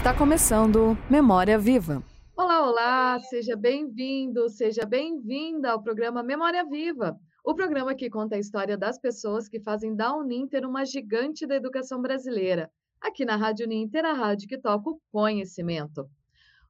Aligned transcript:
Está 0.00 0.14
começando 0.14 0.96
Memória 1.10 1.58
Viva. 1.58 2.02
Olá, 2.34 2.66
olá, 2.66 3.20
seja 3.20 3.54
bem-vindo, 3.54 4.48
seja 4.48 4.86
bem-vinda 4.86 5.72
ao 5.72 5.82
programa 5.82 6.22
Memória 6.22 6.64
Viva, 6.64 7.20
o 7.44 7.54
programa 7.54 7.94
que 7.94 8.08
conta 8.08 8.34
a 8.34 8.38
história 8.38 8.78
das 8.78 8.98
pessoas 8.98 9.46
que 9.46 9.60
fazem 9.60 9.94
da 9.94 10.16
Uninter 10.16 10.66
uma 10.66 10.86
gigante 10.86 11.46
da 11.46 11.54
educação 11.54 12.00
brasileira. 12.00 12.70
Aqui 12.98 13.26
na 13.26 13.36
Rádio 13.36 13.66
Uninter, 13.66 14.06
a 14.06 14.14
rádio 14.14 14.48
que 14.48 14.56
toca 14.56 14.88
o 14.88 14.98
conhecimento. 15.12 16.08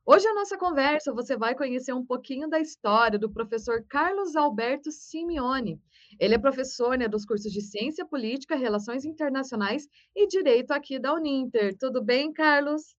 Hoje 0.04 0.26
a 0.26 0.34
nossa 0.34 0.58
conversa 0.58 1.14
você 1.14 1.36
vai 1.36 1.54
conhecer 1.54 1.92
um 1.92 2.04
pouquinho 2.04 2.48
da 2.48 2.58
história 2.58 3.16
do 3.16 3.30
professor 3.30 3.84
Carlos 3.88 4.34
Alberto 4.34 4.90
Simeone. 4.90 5.80
Ele 6.18 6.34
é 6.34 6.38
professor 6.38 6.98
né, 6.98 7.06
dos 7.06 7.24
cursos 7.24 7.52
de 7.52 7.60
Ciência 7.60 8.04
Política, 8.04 8.56
Relações 8.56 9.04
Internacionais 9.04 9.86
e 10.16 10.26
Direito 10.26 10.72
aqui 10.72 10.98
da 10.98 11.14
Uninter. 11.14 11.76
Tudo 11.78 12.02
bem, 12.02 12.32
Carlos? 12.32 12.98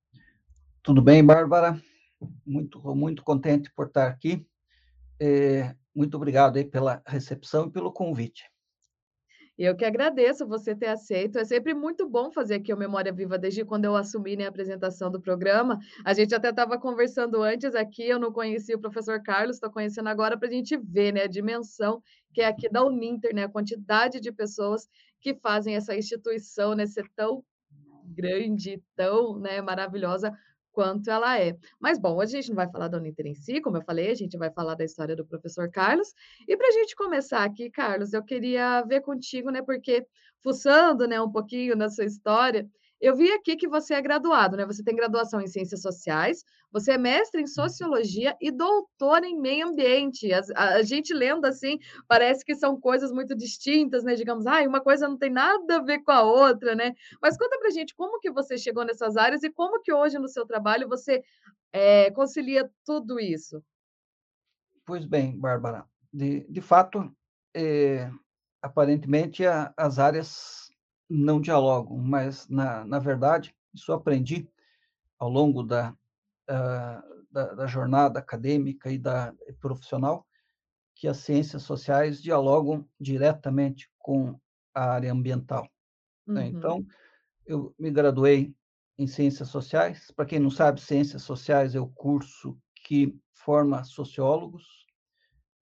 Tudo 0.84 1.00
bem, 1.00 1.24
Bárbara? 1.24 1.80
Muito, 2.44 2.80
muito 2.96 3.24
contente 3.24 3.72
por 3.76 3.86
estar 3.86 4.08
aqui. 4.08 4.44
É, 5.20 5.76
muito 5.94 6.18
obrigado 6.18 6.58
aí 6.58 6.66
pela 6.66 7.04
recepção 7.06 7.68
e 7.68 7.72
pelo 7.72 7.92
convite. 7.92 8.50
Eu 9.56 9.76
que 9.76 9.86
agradeço 9.86 10.48
você 10.48 10.76
ter 10.76 10.88
aceito. 10.88 11.38
É 11.38 11.46
sempre 11.46 11.76
muito 11.76 12.10
bom 12.10 12.32
fazer 12.32 12.56
aqui 12.56 12.74
o 12.74 12.78
Memória 12.78 13.14
Viva 13.14 13.38
desde 13.38 13.64
quando 13.64 13.86
eu 13.86 13.96
assumi 13.96 14.36
né, 14.36 14.46
a 14.46 14.50
apresentação 14.50 15.12
do 15.12 15.22
programa. 15.22 15.78
A 16.04 16.16
gente 16.16 16.34
até 16.34 16.50
estava 16.50 16.80
conversando 16.80 17.44
antes 17.44 17.76
aqui, 17.76 18.08
eu 18.08 18.18
não 18.18 18.32
conhecia 18.32 18.76
o 18.76 18.82
professor 18.82 19.22
Carlos, 19.22 19.58
estou 19.58 19.70
conhecendo 19.70 20.10
agora 20.10 20.36
para 20.36 20.48
a 20.48 20.52
gente 20.52 20.76
ver 20.78 21.14
né, 21.14 21.24
a 21.24 21.28
dimensão 21.28 22.02
que 22.34 22.42
é 22.42 22.48
aqui 22.48 22.68
da 22.68 22.84
Uninter, 22.84 23.36
né, 23.36 23.44
a 23.44 23.50
quantidade 23.50 24.20
de 24.20 24.32
pessoas 24.32 24.90
que 25.20 25.36
fazem 25.36 25.76
essa 25.76 25.96
instituição 25.96 26.74
né, 26.74 26.88
ser 26.88 27.08
tão 27.16 27.44
grande, 28.04 28.82
tão 28.96 29.38
né, 29.38 29.62
maravilhosa 29.62 30.36
quanto 30.72 31.10
ela 31.10 31.40
é. 31.40 31.56
Mas, 31.80 32.00
bom, 32.00 32.16
hoje 32.18 32.38
a 32.38 32.42
gente 32.42 32.50
não 32.50 32.56
vai 32.56 32.70
falar 32.72 32.88
da 32.88 32.98
Uninter 32.98 33.28
em 33.28 33.36
si, 33.36 33.62
como 33.62 33.78
eu 33.78 33.82
falei, 33.84 34.12
a 34.12 34.16
gente 34.16 34.38
vai 34.38 34.52
falar 34.52 34.76
da 34.76 34.84
história 34.84 35.16
do 35.16 35.26
professor 35.26 35.70
Carlos. 35.70 36.14
E 36.48 36.56
para 36.58 36.68
a 36.68 36.72
gente 36.72 36.96
começar 36.96 37.44
aqui, 37.44 37.70
Carlos, 37.70 38.14
eu 38.14 38.24
queria 38.24 38.82
ver 38.84 39.02
contigo, 39.02 39.50
né, 39.52 39.62
porque 39.62 40.06
fuçando, 40.42 41.08
né, 41.08 41.22
um 41.22 41.32
pouquinho 41.32 41.76
na 41.76 41.90
sua 41.90 42.06
história, 42.06 42.68
eu 43.02 43.16
vi 43.16 43.32
aqui 43.32 43.56
que 43.56 43.68
você 43.68 43.96
é 43.96 44.02
graduado, 44.02 44.56
né? 44.56 44.66
Você 44.66 44.84
tem 44.84 44.96
graduação 44.96 45.42
em 45.42 45.48
Ciências 45.48 45.82
Sociais, 45.82 46.46
você 46.72 46.92
é 46.92 46.98
mestre 46.98 47.42
em 47.42 47.48
Sociologia 47.48 48.38
e 48.40 48.52
doutor 48.52 49.24
em 49.24 49.40
Meio 49.40 49.68
Ambiente. 49.68 50.32
A, 50.32 50.42
a, 50.56 50.76
a 50.76 50.84
gente 50.84 51.12
lendo 51.12 51.46
assim, 51.46 51.80
parece 52.08 52.46
que 52.46 52.54
são 52.54 52.80
coisas 52.80 53.12
muito 53.12 53.36
distintas, 53.36 54.04
né? 54.04 54.14
Digamos, 54.14 54.46
ah, 54.46 54.62
uma 54.62 54.80
coisa 54.80 55.08
não 55.08 55.18
tem 55.18 55.32
nada 55.32 55.78
a 55.78 55.84
ver 55.84 56.04
com 56.04 56.12
a 56.12 56.22
outra, 56.22 56.76
né? 56.76 56.94
Mas 57.20 57.38
conta 57.38 57.58
pra 57.58 57.72
gente 57.72 57.96
como 57.96 58.20
que 58.20 58.32
você 58.32 58.56
chegou 58.56 58.86
nessas 58.86 59.18
áreas 59.18 59.42
e 59.42 59.50
como 59.50 59.82
que 59.82 59.92
hoje 59.92 60.20
no 60.20 60.28
seu 60.28 60.46
trabalho 60.46 60.88
você 60.88 61.24
é, 61.74 62.12
concilia 62.12 62.70
tudo 62.86 63.20
isso. 63.20 63.64
Pois 64.86 65.06
bem, 65.06 65.40
Bárbara, 65.40 65.86
de, 66.14 66.42
de 66.48 66.62
fato, 66.62 67.12
é, 67.56 68.12
aparentemente 68.62 69.46
a, 69.46 69.74
as 69.76 69.98
áreas 69.98 70.71
não 71.12 71.42
dialogam, 71.42 71.98
mas, 71.98 72.48
na, 72.48 72.86
na 72.86 72.98
verdade, 72.98 73.54
isso 73.74 73.92
aprendi 73.92 74.48
ao 75.20 75.30
longo 75.30 75.62
da, 75.62 75.92
uh, 76.50 77.26
da, 77.30 77.54
da, 77.54 77.68
jornada 77.68 78.20
acadêmica 78.20 78.90
e 78.90 78.98
da 78.98 79.34
profissional, 79.60 80.26
que 80.96 81.08
as 81.08 81.18
ciências 81.18 81.64
sociais 81.64 82.22
dialogam 82.22 82.88
diretamente 83.00 83.90
com 84.00 84.40
a 84.74 84.92
área 84.92 85.12
ambiental. 85.12 85.68
Uhum. 86.26 86.34
Né? 86.36 86.48
Então, 86.48 86.86
eu 87.46 87.76
me 87.78 87.92
graduei 87.92 88.56
em 88.98 89.08
Ciências 89.08 89.50
Sociais. 89.50 90.12
Para 90.12 90.26
quem 90.26 90.40
não 90.40 90.50
sabe, 90.50 90.80
Ciências 90.80 91.24
Sociais 91.24 91.76
é 91.76 91.80
o 91.80 91.88
curso 91.88 92.58
que 92.86 93.20
forma 93.34 93.84
sociólogos, 93.84 94.86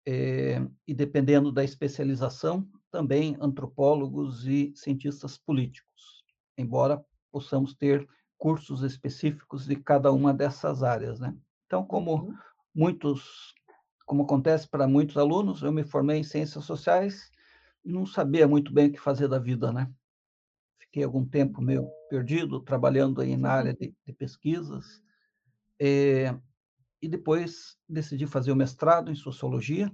é, 0.07 0.61
e 0.87 0.95
dependendo 0.95 1.53
da 1.53 1.63
especialização, 1.63 2.67
também 2.97 3.37
antropólogos 3.39 4.47
e 4.47 4.73
cientistas 4.75 5.37
políticos, 5.37 6.25
embora 6.57 7.05
possamos 7.31 7.75
ter 7.75 8.09
cursos 8.39 8.83
específicos 8.83 9.67
de 9.67 9.77
cada 9.77 10.11
uma 10.11 10.33
dessas 10.33 10.83
áreas, 10.83 11.21
né? 11.21 11.37
Então, 11.67 11.85
como 11.85 12.15
uhum. 12.15 12.35
muitos, 12.75 13.53
como 14.07 14.23
acontece 14.23 14.67
para 14.67 14.89
muitos 14.89 15.19
alunos, 15.19 15.63
eu 15.63 15.71
me 15.71 15.85
formei 15.85 16.21
em 16.21 16.25
ciências 16.25 16.65
sociais 16.65 17.31
e 17.85 17.93
não 17.93 18.07
sabia 18.07 18.49
muito 18.49 18.73
bem 18.73 18.89
o 18.89 18.93
que 18.93 18.99
fazer 18.99 19.29
da 19.29 19.39
vida, 19.39 19.71
né? 19.71 19.93
Fiquei 20.81 21.05
algum 21.05 21.27
tempo 21.27 21.61
meio 21.61 21.87
perdido, 22.09 22.61
trabalhando 22.61 23.21
aí 23.21 23.37
na 23.37 23.51
área 23.51 23.75
de, 23.75 23.95
de 24.07 24.13
pesquisas, 24.15 25.03
é, 25.79 26.35
e 27.03 27.09
depois 27.09 27.77
decidi 27.87 28.27
fazer 28.27 28.53
o 28.53 28.57
mestrado 28.57 29.11
em 29.11 29.15
sociologia, 29.15 29.93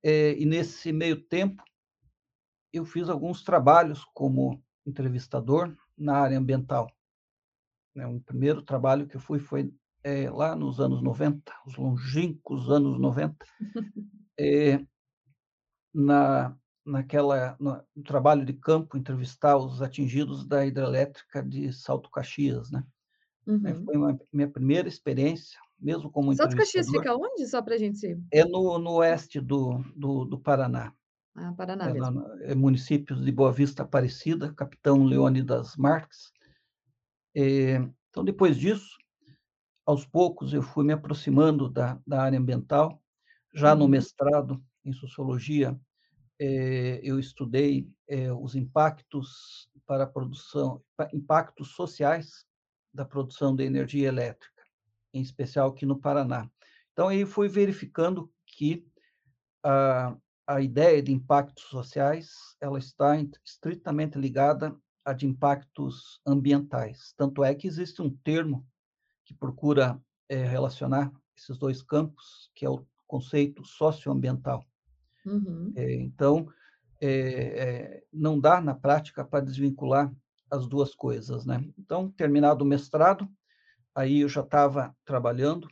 é, 0.00 0.38
e 0.38 0.46
nesse 0.46 0.92
meio 0.92 1.20
tempo 1.20 1.60
eu 2.72 2.84
fiz 2.84 3.08
alguns 3.08 3.42
trabalhos 3.42 4.04
como 4.14 4.62
entrevistador 4.86 5.76
na 5.96 6.16
área 6.16 6.38
ambiental. 6.38 6.90
Né, 7.94 8.06
o 8.06 8.20
primeiro 8.20 8.62
trabalho 8.62 9.06
que 9.06 9.16
eu 9.16 9.20
fui 9.20 9.38
foi 9.38 9.72
é, 10.02 10.30
lá 10.30 10.54
nos 10.54 10.80
anos 10.80 11.02
90, 11.02 11.52
os 11.66 11.76
longínquos 11.76 12.70
anos 12.70 12.98
90, 12.98 13.36
é, 14.38 14.70
eh, 14.72 14.86
na, 15.92 16.56
naquela, 16.84 17.56
no, 17.58 17.82
no, 17.94 18.02
trabalho 18.02 18.44
de 18.44 18.52
campo, 18.52 18.96
entrevistar 18.96 19.56
os 19.56 19.82
atingidos 19.82 20.46
da 20.46 20.64
hidrelétrica 20.64 21.42
de 21.42 21.72
Salto 21.72 22.10
Caxias, 22.10 22.70
né? 22.70 22.84
Uhum. 23.46 23.84
Foi 23.84 23.96
uma, 23.96 24.20
minha 24.32 24.48
primeira 24.48 24.88
experiência, 24.88 25.58
mesmo 25.78 26.10
como 26.10 26.34
Salto 26.34 26.56
Caxias 26.56 26.88
fica 26.88 27.14
onde, 27.14 27.46
só 27.46 27.60
para 27.60 27.74
a 27.74 27.78
gente... 27.78 28.18
É 28.32 28.44
no, 28.44 28.78
no 28.78 28.92
oeste 28.94 29.40
do, 29.40 29.82
do, 29.94 30.24
do 30.24 30.38
Paraná. 30.38 30.94
Ah, 31.42 31.54
Paraná 31.54 31.88
é, 31.88 31.92
mesmo. 31.94 32.26
É, 32.42 32.54
municípios 32.54 33.24
de 33.24 33.32
Boa 33.32 33.50
Vista 33.50 33.82
Aparecida, 33.82 34.52
capitão 34.52 35.04
Leônidas 35.04 35.74
Marques. 35.74 36.30
É, 37.34 37.76
então, 38.10 38.22
depois 38.22 38.58
disso, 38.58 38.98
aos 39.86 40.04
poucos, 40.04 40.52
eu 40.52 40.62
fui 40.62 40.84
me 40.84 40.92
aproximando 40.92 41.66
da, 41.66 41.98
da 42.06 42.22
área 42.22 42.38
ambiental. 42.38 43.02
Já 43.54 43.74
no 43.74 43.84
uhum. 43.84 43.88
mestrado 43.88 44.62
em 44.84 44.92
sociologia, 44.92 45.74
é, 46.38 47.00
eu 47.02 47.18
estudei 47.18 47.90
é, 48.06 48.30
os 48.30 48.54
impactos 48.54 49.66
para 49.86 50.04
a 50.04 50.06
produção, 50.06 50.82
impactos 51.10 51.68
sociais 51.68 52.44
da 52.92 53.06
produção 53.06 53.56
de 53.56 53.64
energia 53.64 54.08
elétrica, 54.08 54.62
em 55.14 55.22
especial 55.22 55.70
aqui 55.70 55.86
no 55.86 55.98
Paraná. 55.98 56.50
Então, 56.92 57.08
aí 57.08 57.24
fui 57.24 57.48
verificando 57.48 58.30
que 58.46 58.86
a, 59.64 60.14
a 60.50 60.60
ideia 60.60 61.00
de 61.00 61.12
impactos 61.12 61.62
sociais 61.64 62.56
ela 62.60 62.76
está 62.76 63.16
estritamente 63.44 64.18
ligada 64.18 64.76
a 65.04 65.12
de 65.12 65.24
impactos 65.24 66.20
ambientais. 66.26 67.14
Tanto 67.16 67.44
é 67.44 67.54
que 67.54 67.68
existe 67.68 68.02
um 68.02 68.10
termo 68.10 68.66
que 69.24 69.32
procura 69.32 70.02
é, 70.28 70.44
relacionar 70.44 71.12
esses 71.36 71.56
dois 71.56 71.82
campos, 71.82 72.50
que 72.52 72.66
é 72.66 72.68
o 72.68 72.84
conceito 73.06 73.64
socioambiental. 73.64 74.64
Uhum. 75.24 75.72
É, 75.76 75.94
então, 75.94 76.48
é, 77.00 78.02
não 78.12 78.38
dá 78.38 78.60
na 78.60 78.74
prática 78.74 79.24
para 79.24 79.44
desvincular 79.44 80.12
as 80.50 80.66
duas 80.66 80.96
coisas, 80.96 81.46
né? 81.46 81.64
Então, 81.78 82.10
terminado 82.10 82.64
o 82.64 82.66
mestrado, 82.66 83.28
aí 83.94 84.22
eu 84.22 84.28
já 84.28 84.40
estava 84.40 84.96
trabalhando 85.04 85.68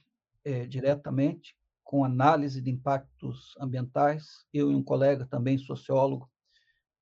diretamente 0.69 1.55
com 1.89 2.05
análise 2.05 2.61
de 2.61 2.71
impactos 2.71 3.57
ambientais. 3.59 4.45
Eu 4.53 4.71
e 4.71 4.75
um 4.75 4.83
colega 4.83 5.25
também 5.25 5.57
sociólogo, 5.57 6.31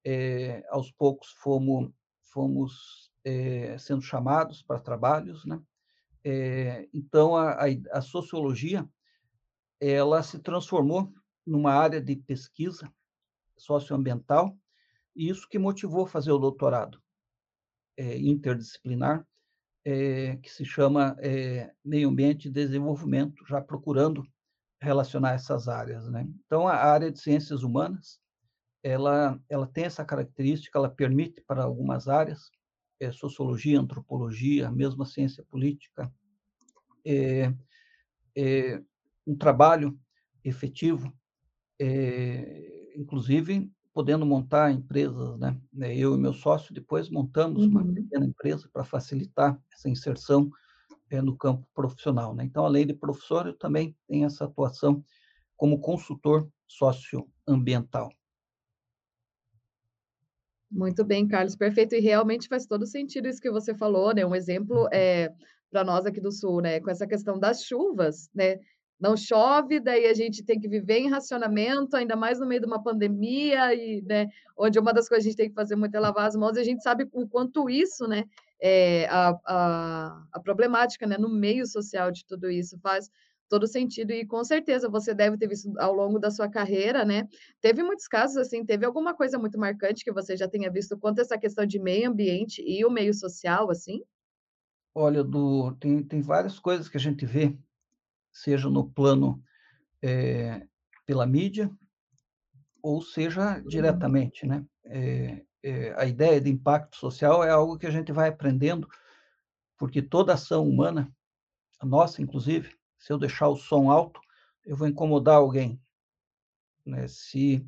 é, 0.05 0.65
aos 0.71 0.93
poucos 0.93 1.33
fomos, 1.41 1.91
fomos 2.23 3.11
é, 3.25 3.77
sendo 3.79 4.01
chamados 4.01 4.63
para 4.63 4.79
trabalhos, 4.79 5.45
né? 5.45 5.61
É, 6.23 6.89
então 6.95 7.35
a, 7.35 7.55
a, 7.55 7.67
a, 7.95 8.01
sociologia 8.01 8.89
ela 9.81 10.23
se 10.23 10.39
transformou 10.39 11.13
numa 11.45 11.73
área 11.73 12.01
de 12.01 12.15
pesquisa 12.15 12.89
socioambiental 13.57 14.57
e 15.17 15.29
isso 15.29 15.49
que 15.49 15.59
motivou 15.59 16.07
fazer 16.07 16.31
o 16.31 16.39
doutorado 16.39 17.03
interdisciplinar 17.99 19.27
que 20.43 20.51
se 20.51 20.65
chama 20.65 21.17
meio 21.85 22.09
ambiente 22.09 22.49
e 22.49 22.51
desenvolvimento, 22.51 23.47
já 23.47 23.61
procurando 23.61 24.27
relacionar 24.81 25.33
essas 25.33 25.69
áreas, 25.69 26.09
né? 26.09 26.27
Então, 26.45 26.69
a 26.69 26.75
área 26.75 27.11
de 27.11 27.21
ciências 27.21 27.63
humanas, 27.63 28.21
ela, 28.83 29.41
ela 29.49 29.67
tem 29.67 29.85
essa 29.85 30.05
característica, 30.05 30.79
ela 30.79 30.89
permite 30.89 31.41
para 31.41 31.65
algumas 31.65 32.09
áreas, 32.09 32.51
é, 33.01 33.11
sociologia, 33.11 33.81
antropologia, 33.81 34.71
mesmo 34.71 35.03
a 35.03 35.07
ciência 35.07 35.45
política, 35.51 36.13
é, 37.05 37.53
é, 38.37 38.83
um 39.27 39.37
trabalho 39.37 39.99
efetivo, 40.45 41.13
é, 41.81 42.93
inclusive 42.97 43.71
podendo 43.93 44.27
montar 44.27 44.71
empresas, 44.71 45.39
né? 45.39 45.59
Eu 45.97 46.15
e 46.15 46.19
meu 46.19 46.35
sócio 46.35 46.75
depois 46.75 47.09
montamos 47.09 47.63
uhum. 47.63 47.71
uma 47.71 47.95
pequena 47.95 48.27
empresa 48.27 48.69
para 48.71 48.85
facilitar 48.85 49.59
essa 49.73 49.89
inserção 49.89 50.51
é, 51.11 51.21
no 51.21 51.37
campo 51.37 51.67
profissional. 51.75 52.35
Né? 52.35 52.45
Então, 52.45 52.65
além 52.65 52.87
de 52.87 52.95
professor, 52.95 53.47
eu 53.47 53.57
também 53.57 53.97
tenho 54.07 54.27
essa 54.27 54.45
atuação 54.45 55.05
como 55.57 55.81
consultor 55.81 56.49
socioambiental. 56.67 58.11
Muito 60.71 61.05
bem, 61.05 61.27
Carlos, 61.27 61.57
perfeito. 61.57 61.95
E 61.95 62.01
realmente 62.01 62.49
faz 62.49 62.67
todo 62.67 62.87
sentido 62.87 63.29
isso 63.29 63.41
que 63.41 63.51
você 63.51 63.75
falou, 63.75 64.13
né? 64.13 64.27
Um 64.27 64.35
exemplo 64.35 64.89
é 64.93 65.33
para 65.71 65.85
nós 65.85 66.05
aqui 66.05 66.21
do 66.21 66.33
Sul, 66.33 66.61
né? 66.61 66.81
Com 66.81 66.91
essa 66.91 67.07
questão 67.07 67.39
das 67.39 67.63
chuvas, 67.63 68.29
né? 68.35 68.59
Não 68.99 69.17
chove, 69.17 69.79
daí 69.79 70.07
a 70.07 70.15
gente 70.15 70.43
tem 70.43 70.59
que 70.59 70.69
viver 70.69 70.99
em 70.99 71.11
racionamento, 71.11 71.97
ainda 71.97 72.17
mais 72.17 72.41
no 72.41 72.47
meio 72.47 72.63
de 72.63 72.67
uma 72.67 72.83
pandemia, 72.83 73.75
e, 73.75 74.03
né, 74.03 74.27
onde 74.57 74.79
uma 74.79 74.93
das 74.93 75.07
coisas 75.07 75.23
que 75.23 75.29
a 75.29 75.31
gente 75.31 75.37
tem 75.37 75.49
que 75.51 75.55
fazer 75.55 75.77
muito 75.77 75.95
é 75.95 76.01
lavar 76.01 76.27
as 76.27 76.35
mãos, 76.35 76.57
e 76.57 76.61
a 76.61 76.65
gente 76.65 76.83
sabe 76.83 77.07
o 77.13 77.29
quanto 77.29 77.69
isso, 77.69 78.09
né, 78.09 78.25
é 78.61 79.07
a, 79.07 79.39
a, 79.47 80.27
a 80.33 80.41
problemática, 80.41 81.07
né, 81.07 81.17
no 81.19 81.29
meio 81.29 81.67
social 81.67 82.11
de 82.11 82.25
tudo 82.25 82.51
isso 82.51 82.79
faz 82.81 83.11
todo 83.49 83.67
sentido 83.67 84.11
e 84.13 84.27
com 84.27 84.43
certeza 84.45 84.89
você 84.89 85.15
deve 85.15 85.37
ter 85.37 85.49
visto 85.49 85.73
ao 85.79 85.93
longo 85.93 86.19
da 86.19 86.31
sua 86.31 86.49
carreira, 86.49 87.05
né? 87.05 87.29
Teve 87.61 87.83
muitos 87.83 88.09
casos 88.09 88.37
assim, 88.37 88.65
teve 88.65 88.85
alguma 88.85 89.15
coisa 89.15 89.39
muito 89.39 89.59
marcante 89.59 90.05
que 90.05 90.13
você 90.13 90.37
já 90.37 90.49
tenha 90.49 90.71
visto 90.71 90.99
quanto 90.99 91.21
a 91.21 91.23
essa 91.23 91.39
questão 91.39 91.65
de 91.65 91.79
meio 91.79 92.11
ambiente 92.11 92.63
e 92.67 92.85
o 92.85 92.91
meio 92.91 93.15
social, 93.15 93.71
assim? 93.71 94.03
Olha, 94.95 95.23
do, 95.23 95.73
tem, 95.77 96.03
tem 96.03 96.21
várias 96.21 96.59
coisas 96.59 96.89
que 96.89 96.97
a 96.97 97.01
gente 97.01 97.25
vê, 97.25 97.57
seja 98.33 98.69
no 98.69 98.91
plano 98.91 99.43
é, 100.03 100.67
pela 101.05 101.27
mídia, 101.27 101.71
ou 102.83 103.03
seja 103.03 103.59
uhum. 103.59 103.67
diretamente, 103.67 104.47
né? 104.47 104.65
É, 104.85 105.45
é, 105.67 105.93
a 106.01 106.07
ideia 106.07 106.41
de 106.41 106.49
impacto 106.49 106.97
social 106.97 107.43
é 107.43 107.51
algo 107.51 107.77
que 107.77 107.89
a 107.89 107.91
gente 107.91 108.13
vai 108.13 108.29
aprendendo, 108.29 108.89
porque 109.77 110.01
toda 110.01 110.35
ação 110.35 110.65
humana, 110.65 111.13
a 111.81 111.85
nossa 111.85 112.23
inclusive, 112.23 112.73
se 112.97 113.13
eu 113.13 113.19
deixar 113.19 113.49
o 113.49 113.57
som 113.57 113.91
alto, 113.91 114.21
eu 114.65 114.77
vou 114.77 114.87
incomodar 114.87 115.37
alguém. 115.37 115.81
Né? 116.85 117.09
Se, 117.09 117.67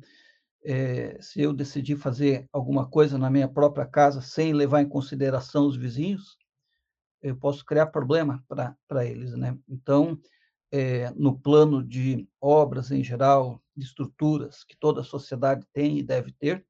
é, 0.63 1.21
se 1.21 1.41
eu 1.41 1.51
decidir 1.51 1.97
fazer 1.97 2.47
alguma 2.53 2.89
coisa 2.89 3.17
na 3.17 3.29
minha 3.29 3.49
própria 3.49 3.85
casa 3.85 4.21
sem 4.21 4.53
levar 4.53 4.81
em 4.81 4.87
consideração 4.87 5.67
os 5.67 5.75
vizinhos, 5.75 6.37
eu 7.21 7.35
posso 7.35 7.65
criar 7.65 7.87
problema 7.87 8.41
para 8.47 9.05
eles. 9.05 9.35
Né? 9.35 9.57
Então, 9.67 10.17
é, 10.71 11.11
no 11.11 11.37
plano 11.37 11.83
de 11.83 12.29
obras 12.39 12.91
em 12.91 13.03
geral, 13.03 13.61
de 13.75 13.83
estruturas 13.83 14.63
que 14.63 14.77
toda 14.77 15.01
a 15.01 15.03
sociedade 15.03 15.67
tem 15.73 15.99
e 15.99 16.03
deve 16.03 16.31
ter, 16.31 16.65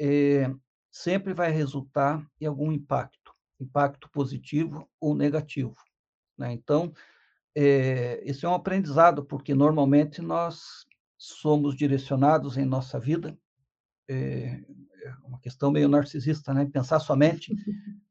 é, 0.00 0.52
sempre 0.90 1.34
vai 1.34 1.50
resultar 1.50 2.24
em 2.40 2.46
algum 2.46 2.72
impacto, 2.72 3.32
impacto 3.60 4.08
positivo 4.10 4.88
ou 5.00 5.14
negativo. 5.14 5.76
Né? 6.36 6.52
Então, 6.52 6.92
é, 7.54 8.22
isso 8.28 8.46
é 8.46 8.48
um 8.48 8.54
aprendizado, 8.54 9.24
porque 9.24 9.54
normalmente 9.54 10.20
nós 10.20 10.86
somos 11.16 11.76
direcionados 11.76 12.56
em 12.56 12.64
nossa 12.64 12.98
vida, 12.98 13.36
é, 14.08 14.60
é 15.04 15.14
uma 15.24 15.38
questão 15.40 15.70
meio 15.70 15.88
narcisista, 15.88 16.52
né? 16.52 16.66
Pensar 16.66 16.98
somente 16.98 17.54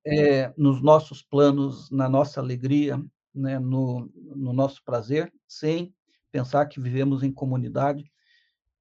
é, 0.05 0.53
nos 0.57 0.81
nossos 0.81 1.21
planos, 1.21 1.91
na 1.91 2.07
nossa 2.07 2.39
alegria, 2.39 3.03
né? 3.33 3.59
no, 3.59 4.11
no 4.15 4.53
nosso 4.53 4.83
prazer, 4.83 5.31
sem 5.47 5.93
pensar 6.31 6.65
que 6.67 6.79
vivemos 6.79 7.21
em 7.23 7.31
comunidade 7.31 8.11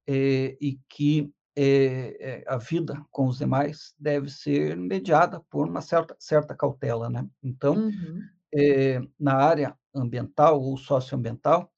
é, 0.06 0.56
e 0.60 0.78
que 0.88 1.32
é, 1.56 2.44
a 2.46 2.56
vida 2.56 3.04
com 3.10 3.26
os 3.26 3.38
demais 3.38 3.94
deve 3.98 4.30
ser 4.30 4.76
mediada 4.76 5.40
por 5.50 5.68
uma 5.68 5.80
certa, 5.80 6.16
certa 6.18 6.54
cautela, 6.54 7.10
né? 7.10 7.26
Então, 7.42 7.74
uhum 7.74 8.22
é, 8.52 9.00
na 9.18 9.34
área 9.34 9.76
ambiental 9.94 10.60
ou 10.60 10.76
socioambiental, 10.76 11.72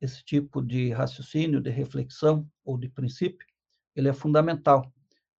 esse 0.00 0.24
tipo 0.24 0.62
de 0.62 0.90
raciocínio, 0.90 1.60
de 1.60 1.70
reflexão 1.70 2.48
ou 2.64 2.78
de 2.78 2.88
princípio, 2.88 3.46
ele 3.94 4.08
é 4.08 4.12
fundamental. 4.12 4.92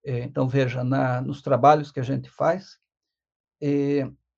É, 0.04 0.20
então, 0.20 0.48
veja, 0.48 0.82
na, 0.82 1.20
nos 1.20 1.42
trabalhos 1.42 1.92
que 1.92 2.00
a 2.00 2.02
gente 2.02 2.28
faz, 2.30 2.78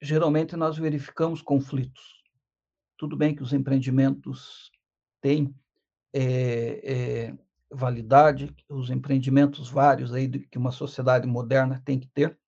geralmente 0.00 0.56
nós 0.56 0.76
verificamos 0.76 1.40
conflitos. 1.40 2.22
Tudo 2.98 3.16
bem 3.16 3.34
que 3.34 3.42
os 3.42 3.52
empreendimentos 3.52 4.70
têm 5.20 5.54
validade, 7.72 8.54
os 8.68 8.90
empreendimentos 8.90 9.68
vários 9.68 10.12
aí 10.12 10.28
que 10.28 10.58
uma 10.58 10.70
sociedade 10.70 11.26
moderna 11.26 11.82
tem 11.84 11.98
que 11.98 12.08
ter, 12.08 12.38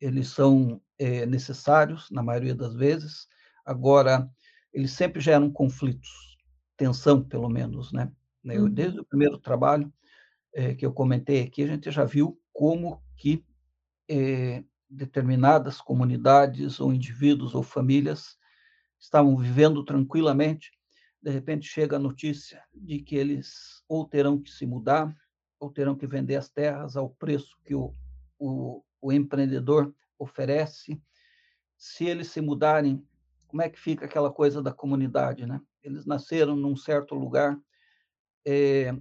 eles 0.00 0.28
são 0.28 0.80
é, 0.98 1.24
necessários, 1.26 2.10
na 2.10 2.22
maioria 2.22 2.54
das 2.54 2.74
vezes. 2.74 3.26
Agora, 3.64 4.30
eles 4.72 4.92
sempre 4.92 5.20
geram 5.20 5.50
conflitos, 5.50 6.36
tensão, 6.76 7.22
pelo 7.22 7.48
menos, 7.48 7.92
né? 7.92 8.12
Uhum. 8.44 8.68
Desde 8.68 9.00
o 9.00 9.04
primeiro 9.04 9.38
trabalho 9.38 9.92
é, 10.54 10.74
que 10.74 10.86
eu 10.86 10.92
comentei 10.92 11.42
aqui, 11.42 11.62
a 11.62 11.66
gente 11.66 11.90
já 11.90 12.04
viu 12.04 12.40
como 12.52 13.02
que 13.16 13.44
é, 14.08 14.62
determinadas 14.88 15.80
comunidades 15.80 16.78
ou 16.78 16.92
indivíduos 16.92 17.54
ou 17.54 17.62
famílias 17.62 18.36
estavam 18.98 19.36
vivendo 19.36 19.84
tranquilamente, 19.84 20.70
de 21.22 21.30
repente 21.30 21.66
chega 21.66 21.96
a 21.96 22.00
notícia 22.00 22.62
de 22.74 23.00
que 23.00 23.16
eles 23.16 23.82
ou 23.88 24.06
terão 24.06 24.40
que 24.40 24.50
se 24.50 24.66
mudar, 24.66 25.14
ou 25.58 25.70
terão 25.70 25.96
que 25.96 26.06
vender 26.06 26.36
as 26.36 26.48
terras 26.48 26.96
ao 26.96 27.10
preço 27.10 27.56
que 27.64 27.74
o, 27.74 27.94
o, 28.38 28.82
o 29.00 29.12
empreendedor 29.12 29.94
oferece. 30.18 31.00
Se 31.76 32.04
eles 32.04 32.28
se 32.28 32.40
mudarem, 32.40 33.06
como 33.46 33.62
é 33.62 33.68
que 33.68 33.78
fica 33.78 34.04
aquela 34.04 34.30
coisa 34.30 34.62
da 34.62 34.72
comunidade, 34.72 35.46
né? 35.46 35.60
Eles 35.82 36.04
nasceram 36.04 36.56
num 36.56 36.76
certo 36.76 37.14
lugar, 37.14 37.58
é, 38.46 38.94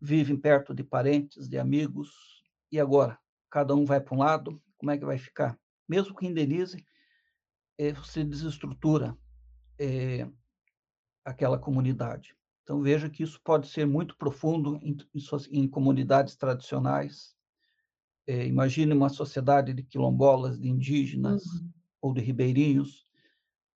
vivem 0.00 0.36
perto 0.36 0.74
de 0.74 0.82
parentes, 0.82 1.48
de 1.48 1.58
amigos, 1.58 2.42
e 2.72 2.80
agora? 2.80 3.18
Cada 3.50 3.74
um 3.74 3.84
vai 3.84 4.00
para 4.00 4.14
um 4.14 4.18
lado, 4.18 4.62
como 4.78 4.90
é 4.90 4.98
que 4.98 5.04
vai 5.04 5.18
ficar? 5.18 5.58
Mesmo 5.88 6.14
que 6.14 6.26
indenize, 6.26 6.84
é, 7.76 7.92
você 7.92 8.22
desestrutura 8.22 9.16
é, 9.78 10.28
aquela 11.24 11.58
comunidade. 11.58 12.34
Então, 12.62 12.80
veja 12.80 13.10
que 13.10 13.22
isso 13.22 13.40
pode 13.42 13.68
ser 13.68 13.86
muito 13.86 14.16
profundo 14.16 14.76
em, 14.82 14.96
em, 15.14 15.62
em 15.62 15.68
comunidades 15.68 16.36
tradicionais, 16.36 17.34
é, 18.26 18.46
imagine 18.46 18.92
uma 18.92 19.08
sociedade 19.08 19.74
de 19.74 19.82
quilombolas, 19.82 20.58
de 20.58 20.68
indígenas 20.68 21.44
uhum. 21.44 21.70
ou 22.00 22.14
de 22.14 22.20
ribeirinhos, 22.20 23.06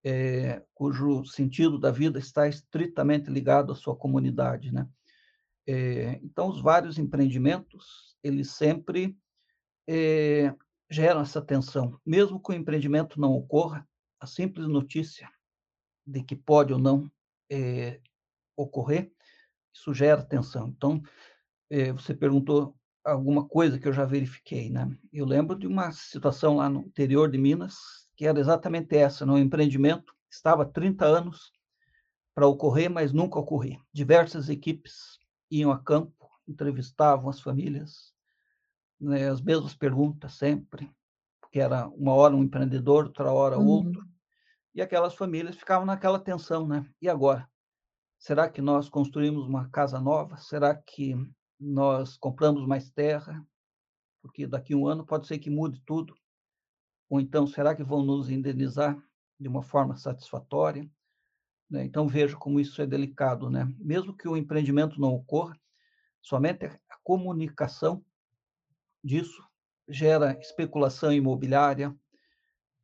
é, 0.05 0.63
cujo 0.75 1.25
sentido 1.25 1.79
da 1.79 1.91
vida 1.91 2.19
está 2.19 2.49
estritamente 2.49 3.31
ligado 3.31 3.73
à 3.73 3.75
sua 3.75 3.97
comunidade, 3.97 4.73
né? 4.73 4.87
É, 5.67 6.21
então, 6.23 6.49
os 6.49 6.61
vários 6.61 6.99
empreendimentos, 6.99 8.17
eles 8.23 8.51
sempre 8.51 9.17
geram 10.91 11.21
essa 11.21 11.41
tensão. 11.41 11.99
Mesmo 12.05 12.41
que 12.41 12.51
o 12.51 12.55
empreendimento 12.55 13.21
não 13.21 13.33
ocorra, 13.33 13.89
a 14.21 14.27
simples 14.27 14.69
notícia 14.69 15.29
de 16.07 16.23
que 16.23 16.37
pode 16.37 16.73
ou 16.73 16.79
não 16.79 17.11
é, 17.53 18.01
ocorrer, 18.57 19.13
isso 19.75 19.93
gera 19.93 20.23
tensão. 20.23 20.69
Então, 20.69 21.03
é, 21.69 21.93
você 21.93 22.15
perguntou 22.15 22.75
alguma 23.05 23.47
coisa 23.47 23.79
que 23.79 23.87
eu 23.87 23.93
já 23.93 24.05
verifiquei, 24.07 24.71
né? 24.71 24.97
Eu 25.13 25.27
lembro 25.27 25.59
de 25.59 25.67
uma 25.67 25.93
situação 25.93 26.57
lá 26.57 26.69
no 26.69 26.81
interior 26.81 27.31
de 27.31 27.37
Minas, 27.37 28.09
que 28.17 28.27
era 28.27 28.41
exatamente 28.41 28.97
essa, 28.97 29.27
no 29.27 29.39
empreendimento, 29.39 30.15
estava 30.31 30.65
30 30.65 31.05
anos 31.05 31.53
para 32.35 32.47
ocorrer, 32.47 32.91
mas 32.91 33.13
nunca 33.13 33.39
ocorria. 33.39 33.79
Diversas 33.93 34.49
equipes 34.49 35.19
iam 35.51 35.71
a 35.71 35.79
campo, 35.79 36.31
entrevistavam 36.49 37.29
as 37.29 37.41
famílias, 37.41 38.15
né, 38.99 39.29
as 39.29 39.41
mesmas 39.43 39.75
perguntas 39.75 40.35
sempre, 40.35 40.91
porque 41.41 41.61
era 41.61 41.89
uma 41.89 42.15
hora 42.15 42.35
um 42.35 42.43
empreendedor, 42.43 43.07
outra 43.07 43.31
hora 43.31 43.59
uhum. 43.59 43.67
outro, 43.67 44.12
e 44.75 44.81
aquelas 44.83 45.15
famílias 45.15 45.57
ficavam 45.57 45.87
naquela 45.87 46.19
tensão, 46.19 46.67
né? 46.67 46.85
E 47.01 47.09
agora? 47.09 47.49
Será 48.19 48.49
que 48.49 48.63
nós 48.63 48.89
construímos 48.89 49.47
uma 49.47 49.69
casa 49.69 50.01
nova? 50.01 50.37
Será 50.37 50.75
que 50.75 51.15
nós 51.63 52.17
compramos 52.17 52.67
mais 52.67 52.91
terra, 52.91 53.47
porque 54.21 54.47
daqui 54.47 54.75
a 54.75 54.77
um 54.77 54.87
ano 54.87 55.07
pode 55.07 55.27
ser 55.27 55.39
que 55.39 55.51
mude 55.51 55.81
tudo. 55.87 56.15
Ou 57.09 57.21
então, 57.21 57.47
será 57.47 57.75
que 57.75 57.85
vão 57.85 58.03
nos 58.03 58.31
indenizar 58.31 58.97
de 59.39 59.49
uma 59.49 59.63
forma 59.63 59.97
satisfatória? 59.97 60.89
Né? 61.71 61.85
Então, 61.85 62.09
veja 62.09 62.37
como 62.37 62.59
isso 62.59 62.83
é 62.83 62.87
delicado. 62.87 63.49
Né? 63.49 63.65
Mesmo 63.79 64.17
que 64.17 64.29
o 64.29 64.37
empreendimento 64.37 65.01
não 65.01 65.15
ocorra, 65.15 65.59
somente 66.21 66.67
a 66.67 66.97
comunicação 67.03 68.05
disso 69.05 69.43
gera 69.89 70.39
especulação 70.41 71.13
imobiliária, 71.13 71.95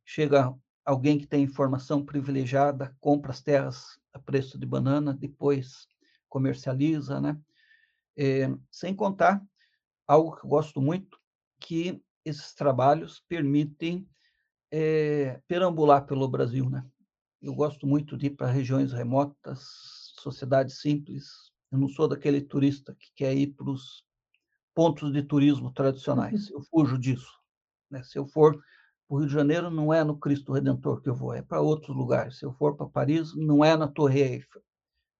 chega 0.05 0.53
alguém 0.89 1.19
que 1.19 1.27
tem 1.27 1.43
informação 1.43 2.03
privilegiada, 2.03 2.95
compra 2.99 3.31
as 3.31 3.41
terras 3.41 3.99
a 4.11 4.17
preço 4.17 4.57
de 4.57 4.65
banana, 4.65 5.13
depois 5.13 5.87
comercializa, 6.27 7.21
né? 7.21 7.39
É, 8.17 8.49
sem 8.71 8.95
contar 8.95 9.39
algo 10.07 10.35
que 10.35 10.43
eu 10.43 10.49
gosto 10.49 10.81
muito, 10.81 11.19
que 11.59 12.01
esses 12.25 12.55
trabalhos 12.55 13.23
permitem 13.29 14.09
é, 14.71 15.39
perambular 15.47 16.07
pelo 16.07 16.27
Brasil, 16.27 16.67
né? 16.67 16.83
Eu 17.39 17.53
gosto 17.53 17.85
muito 17.85 18.17
de 18.17 18.25
ir 18.25 18.31
para 18.31 18.47
regiões 18.47 18.91
remotas, 18.91 19.59
sociedades 20.17 20.81
simples. 20.81 21.51
Eu 21.71 21.77
não 21.77 21.87
sou 21.87 22.07
daquele 22.07 22.41
turista 22.41 22.95
que 22.95 23.11
quer 23.15 23.35
ir 23.35 23.53
para 23.53 23.69
os 23.69 24.03
pontos 24.73 25.13
de 25.13 25.21
turismo 25.21 25.71
tradicionais. 25.71 26.49
Eu 26.49 26.63
fujo 26.63 26.97
disso. 26.97 27.39
Né? 27.91 28.01
Se 28.03 28.17
eu 28.17 28.25
for 28.25 28.59
para 29.09 29.15
o 29.15 29.17
Rio 29.17 29.27
de 29.27 29.33
Janeiro, 29.33 29.71
não 29.71 29.91
é 29.91 30.03
no 30.03 30.15
Cristo 30.15 30.53
Redentor 30.53 31.01
que 31.01 31.09
eu 31.09 31.15
vou, 31.15 31.33
é 31.33 31.41
para 31.41 31.59
outros 31.59 31.97
lugares. 31.97 32.37
Se 32.37 32.45
eu 32.45 32.53
for 32.53 32.77
para 32.77 32.87
Paris, 32.87 33.35
não 33.35 33.65
é 33.65 33.75
na 33.75 33.87
Torre 33.87 34.21
Eiffel. 34.21 34.61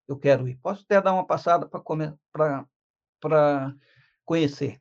Eu 0.07 0.17
quero 0.17 0.47
ir. 0.47 0.57
Posso 0.61 0.83
até 0.83 1.01
dar 1.01 1.11
uma 1.11 1.25
passada 1.25 1.67
para 1.67 2.65
conhecer, 4.23 4.79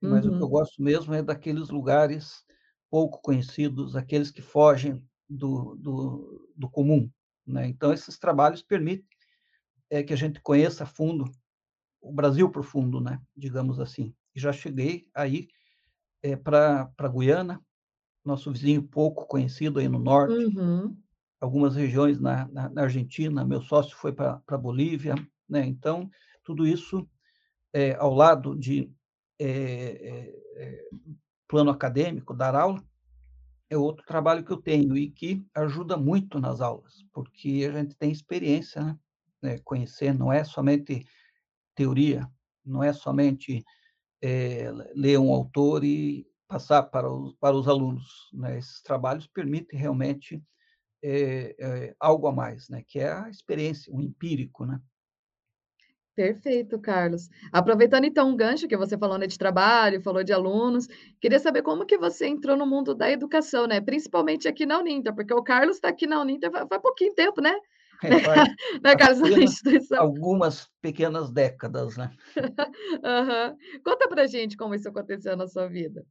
mas 0.00 0.24
uhum. 0.24 0.32
o 0.32 0.36
que 0.36 0.42
eu 0.42 0.46
uhum. 0.46 0.50
gosto 0.50 0.82
mesmo 0.82 1.12
é 1.12 1.22
daqueles 1.22 1.68
lugares 1.68 2.42
pouco 2.90 3.20
conhecidos, 3.20 3.94
aqueles 3.94 4.30
que 4.30 4.40
fogem 4.40 5.06
do, 5.28 5.76
do, 5.76 6.50
do 6.56 6.70
comum. 6.70 7.10
Né? 7.46 7.68
Então, 7.68 7.92
esses 7.92 8.18
trabalhos 8.18 8.62
permitem 8.62 9.06
é, 9.90 10.02
que 10.02 10.14
a 10.14 10.16
gente 10.16 10.40
conheça 10.40 10.84
a 10.84 10.86
fundo 10.86 11.30
o 12.00 12.12
Brasil 12.12 12.50
profundo, 12.50 12.98
né? 12.98 13.20
digamos 13.36 13.78
assim. 13.78 14.14
E 14.34 14.40
já 14.40 14.52
cheguei 14.52 15.06
aí 15.14 15.48
é, 16.22 16.34
para 16.34 16.90
Guiana, 17.14 17.62
nosso 18.28 18.52
vizinho 18.52 18.82
pouco 18.82 19.26
conhecido 19.26 19.78
aí 19.78 19.88
no 19.88 19.98
norte, 19.98 20.34
uhum. 20.34 20.96
algumas 21.40 21.74
regiões 21.74 22.20
na, 22.20 22.46
na, 22.48 22.68
na, 22.68 22.82
Argentina, 22.82 23.44
meu 23.44 23.62
sócio 23.62 23.96
foi 23.96 24.12
para 24.12 24.58
Bolívia, 24.58 25.14
né? 25.48 25.66
Então, 25.66 26.10
tudo 26.44 26.66
isso 26.66 27.08
é, 27.72 27.94
ao 27.94 28.14
lado 28.14 28.56
de 28.56 28.92
é, 29.38 30.32
é, 30.56 30.88
plano 31.48 31.70
acadêmico, 31.70 32.34
dar 32.34 32.54
aula, 32.54 32.82
é 33.70 33.76
outro 33.76 34.04
trabalho 34.06 34.44
que 34.44 34.52
eu 34.52 34.56
tenho 34.56 34.96
e 34.96 35.10
que 35.10 35.46
ajuda 35.54 35.96
muito 35.96 36.38
nas 36.38 36.60
aulas, 36.60 37.04
porque 37.12 37.66
a 37.68 37.72
gente 37.72 37.94
tem 37.96 38.10
experiência, 38.10 38.82
né? 38.82 38.98
É, 39.40 39.58
conhecer 39.58 40.12
não 40.12 40.32
é 40.32 40.42
somente 40.42 41.06
teoria, 41.74 42.28
não 42.64 42.82
é 42.82 42.92
somente 42.92 43.64
é, 44.20 44.68
ler 44.96 45.16
um 45.18 45.32
autor 45.32 45.84
e 45.84 46.26
passar 46.48 46.82
para 46.84 47.08
os, 47.08 47.34
para 47.34 47.54
os 47.54 47.68
alunos. 47.68 48.30
Né? 48.32 48.58
Esses 48.58 48.82
trabalhos 48.82 49.26
permitem 49.26 49.78
realmente 49.78 50.42
é, 51.02 51.54
é, 51.58 51.94
algo 52.00 52.26
a 52.26 52.32
mais, 52.32 52.68
né? 52.68 52.82
que 52.86 52.98
é 52.98 53.12
a 53.12 53.28
experiência, 53.28 53.94
o 53.94 54.00
empírico. 54.00 54.64
Né? 54.64 54.80
Perfeito, 56.18 56.80
Carlos. 56.80 57.28
Aproveitando 57.52 58.04
então 58.04 58.28
um 58.28 58.36
gancho 58.36 58.66
que 58.66 58.76
você 58.76 58.98
falou 58.98 59.18
né, 59.18 59.28
de 59.28 59.38
trabalho, 59.38 60.02
falou 60.02 60.24
de 60.24 60.32
alunos, 60.32 60.88
queria 61.20 61.38
saber 61.38 61.62
como 61.62 61.86
que 61.86 61.96
você 61.96 62.26
entrou 62.26 62.56
no 62.56 62.66
mundo 62.66 62.92
da 62.92 63.08
educação, 63.08 63.68
né? 63.68 63.80
Principalmente 63.80 64.48
aqui 64.48 64.66
na 64.66 64.80
Uninter, 64.80 65.14
porque 65.14 65.32
o 65.32 65.44
Carlos 65.44 65.76
está 65.76 65.90
aqui 65.90 66.08
na 66.08 66.20
Uninter 66.20 66.50
faz, 66.50 66.66
faz 66.68 66.82
pouquinho 66.82 67.14
tempo, 67.14 67.40
né? 67.40 67.54
É, 68.00 68.10
né, 68.82 68.96
Carlos? 68.96 69.20
Algumas 69.96 70.68
pequenas 70.80 71.32
décadas, 71.32 71.96
né? 71.96 72.12
uhum. 73.02 73.82
Conta 73.84 74.08
pra 74.08 74.26
gente 74.28 74.56
como 74.56 74.72
isso 74.72 74.88
aconteceu 74.88 75.36
na 75.36 75.48
sua 75.48 75.66
vida. 75.66 76.06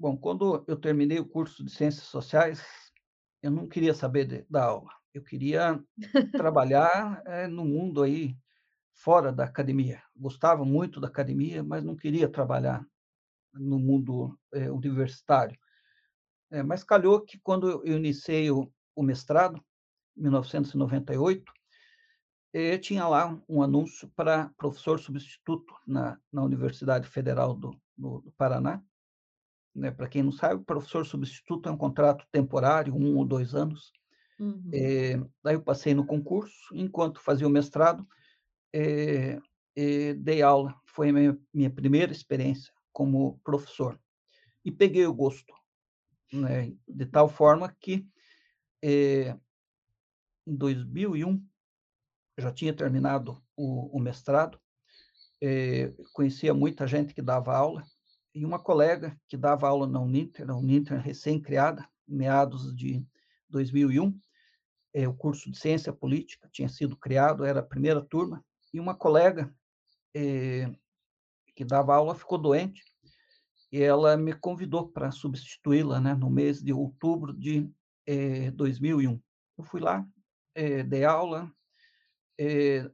Bom, 0.00 0.16
quando 0.16 0.64
eu 0.66 0.76
terminei 0.76 1.18
o 1.18 1.28
curso 1.28 1.62
de 1.62 1.70
Ciências 1.70 2.04
Sociais, 2.04 2.64
eu 3.42 3.50
não 3.50 3.68
queria 3.68 3.92
saber 3.92 4.24
de, 4.24 4.46
da 4.48 4.64
aula. 4.64 4.88
Eu 5.12 5.22
queria 5.22 5.78
trabalhar 6.32 7.22
é, 7.26 7.46
no 7.46 7.66
mundo 7.66 8.02
aí 8.02 8.34
fora 8.94 9.30
da 9.30 9.44
academia. 9.44 10.02
Gostava 10.16 10.64
muito 10.64 11.02
da 11.02 11.08
academia, 11.08 11.62
mas 11.62 11.84
não 11.84 11.94
queria 11.94 12.30
trabalhar 12.30 12.82
no 13.52 13.78
mundo 13.78 14.40
é, 14.54 14.70
universitário. 14.70 15.58
É, 16.50 16.62
mas 16.62 16.82
calhou 16.82 17.20
que 17.20 17.38
quando 17.38 17.68
eu 17.68 17.94
iniciei 17.94 18.50
o, 18.50 18.72
o 18.96 19.02
mestrado, 19.02 19.62
1998, 20.16 21.52
eh, 22.54 22.78
tinha 22.78 23.06
lá 23.06 23.38
um 23.46 23.62
anúncio 23.62 24.08
para 24.16 24.50
professor 24.56 24.98
substituto 24.98 25.74
na, 25.86 26.18
na 26.32 26.42
Universidade 26.42 27.06
Federal 27.06 27.54
do, 27.54 27.78
do, 27.94 28.22
do 28.22 28.32
Paraná. 28.32 28.82
Né? 29.74 29.90
Para 29.90 30.08
quem 30.08 30.22
não 30.22 30.32
sabe, 30.32 30.64
professor 30.64 31.04
substituto 31.06 31.68
é 31.68 31.72
um 31.72 31.76
contrato 31.76 32.26
temporário, 32.30 32.94
um 32.94 33.16
ou 33.16 33.24
dois 33.24 33.54
anos. 33.54 33.92
Uhum. 34.38 34.70
Eh, 34.72 35.20
daí 35.42 35.54
eu 35.54 35.62
passei 35.62 35.94
no 35.94 36.06
concurso, 36.06 36.56
enquanto 36.72 37.20
fazia 37.20 37.46
o 37.46 37.50
mestrado, 37.50 38.06
eh, 38.72 39.38
dei 40.18 40.42
aula. 40.42 40.74
Foi 40.86 41.10
a 41.10 41.12
minha, 41.12 41.38
minha 41.52 41.70
primeira 41.70 42.12
experiência 42.12 42.72
como 42.92 43.38
professor. 43.44 43.98
E 44.64 44.70
peguei 44.70 45.06
o 45.06 45.14
gosto, 45.14 45.54
né? 46.32 46.72
de 46.86 47.06
tal 47.06 47.28
forma 47.28 47.74
que 47.80 48.06
em 48.82 50.56
2001, 50.56 51.42
já 52.38 52.50
tinha 52.50 52.74
terminado 52.74 53.42
o, 53.56 53.96
o 53.96 54.00
mestrado, 54.00 54.58
conhecia 56.12 56.52
muita 56.52 56.86
gente 56.86 57.14
que 57.14 57.22
dava 57.22 57.54
aula, 57.54 57.84
e 58.34 58.44
uma 58.44 58.58
colega 58.58 59.18
que 59.28 59.36
dava 59.36 59.68
aula 59.68 59.86
na 59.86 60.00
Uninter, 60.00 60.50
a 60.50 60.56
Uninter 60.56 61.00
recém-criada, 61.00 61.88
meados 62.06 62.74
de 62.74 63.04
2001, 63.48 64.18
eh, 64.94 65.08
o 65.08 65.14
curso 65.14 65.50
de 65.50 65.58
Ciência 65.58 65.92
Política 65.92 66.48
tinha 66.52 66.68
sido 66.68 66.96
criado, 66.96 67.44
era 67.44 67.60
a 67.60 67.64
primeira 67.64 68.00
turma, 68.00 68.44
e 68.72 68.80
uma 68.80 68.94
colega 68.94 69.52
eh, 70.14 70.70
que 71.54 71.64
dava 71.64 71.94
aula 71.94 72.14
ficou 72.14 72.38
doente, 72.38 72.82
e 73.72 73.80
ela 73.82 74.16
me 74.16 74.32
convidou 74.32 74.88
para 74.88 75.12
substituí-la 75.12 76.00
né, 76.00 76.14
no 76.14 76.28
mês 76.28 76.62
de 76.62 76.72
outubro 76.72 77.32
de 77.32 77.70
2001. 78.54 79.20
Eu 79.56 79.64
fui 79.64 79.80
lá, 79.80 80.04
eh, 80.54 80.82
dei 80.82 81.04
aula. 81.04 81.52
Eh, 82.38 82.90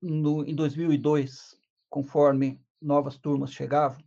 no, 0.00 0.44
em 0.44 0.54
2002, 0.54 1.56
conforme 1.90 2.58
novas 2.80 3.18
turmas 3.18 3.52
chegavam, 3.52 4.02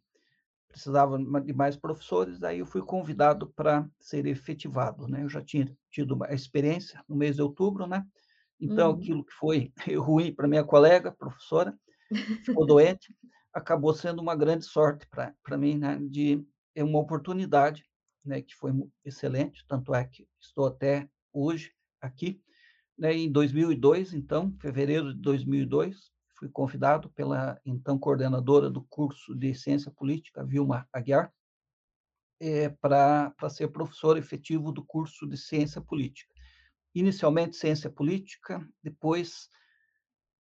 precisava 0.74 1.18
de 1.42 1.53
mais 1.53 1.77
professores, 1.77 2.42
aí 2.42 2.60
eu 2.60 2.65
fui 2.65 2.82
convidado 2.82 3.48
para 3.56 3.88
ser 4.00 4.25
efetivado, 4.25 5.08
né? 5.08 5.24
Eu 5.24 5.30
já 5.30 5.42
tinha 5.42 5.72
tido 5.92 6.15
uma 6.15 6.34
experiência 6.34 7.03
no 7.08 7.15
mês 7.15 7.36
de 7.36 7.44
outubro, 7.44 7.86
né? 7.86 8.03
Então, 8.60 8.89
uhum. 8.89 8.98
aquilo 8.98 9.24
que 9.24 9.34
foi 9.34 9.72
ruim 9.96 10.34
para 10.34 10.48
minha 10.48 10.63
colega, 10.63 11.12
professora, 11.12 11.77
ficou 12.44 12.65
doente, 12.68 13.15
acabou 13.53 13.94
sendo 13.94 14.20
uma 14.20 14.36
grande 14.36 14.65
sorte 14.65 15.08
para 15.08 15.58
mim, 15.58 15.77
né? 15.77 16.00
De 16.01 16.44
é 16.75 16.84
uma 16.84 17.00
oportunidade, 17.00 17.86
né? 18.25 18.42
Que 18.42 18.56
foi 18.56 18.72
excelente, 19.06 19.63
tanto 19.68 19.94
é 19.94 20.03
que 20.03 20.27
estou 20.42 20.65
até 20.65 21.08
hoje 21.32 21.72
aqui 22.01 22.42
né, 22.98 23.13
em 23.13 23.32
2002, 23.32 24.13
então, 24.13 24.56
fevereiro 24.60 25.13
de 25.13 25.20
2002, 25.22 26.12
fui 26.44 26.50
convidado 26.50 27.10
pela 27.12 27.60
então 27.66 27.98
coordenadora 27.98 28.70
do 28.70 28.82
curso 28.84 29.34
de 29.34 29.56
Ciência 29.56 29.90
Política, 29.90 30.44
Vilma 30.44 30.86
Aguiar, 30.92 31.32
é, 32.40 32.68
para 32.68 33.34
ser 33.50 33.70
professor 33.70 34.18
efetivo 34.18 34.72
do 34.72 34.84
curso 34.84 35.26
de 35.26 35.38
Ciência 35.38 35.80
Política. 35.80 36.34
Inicialmente 36.94 37.56
Ciência 37.56 37.90
Política, 37.90 38.68
depois 38.84 39.48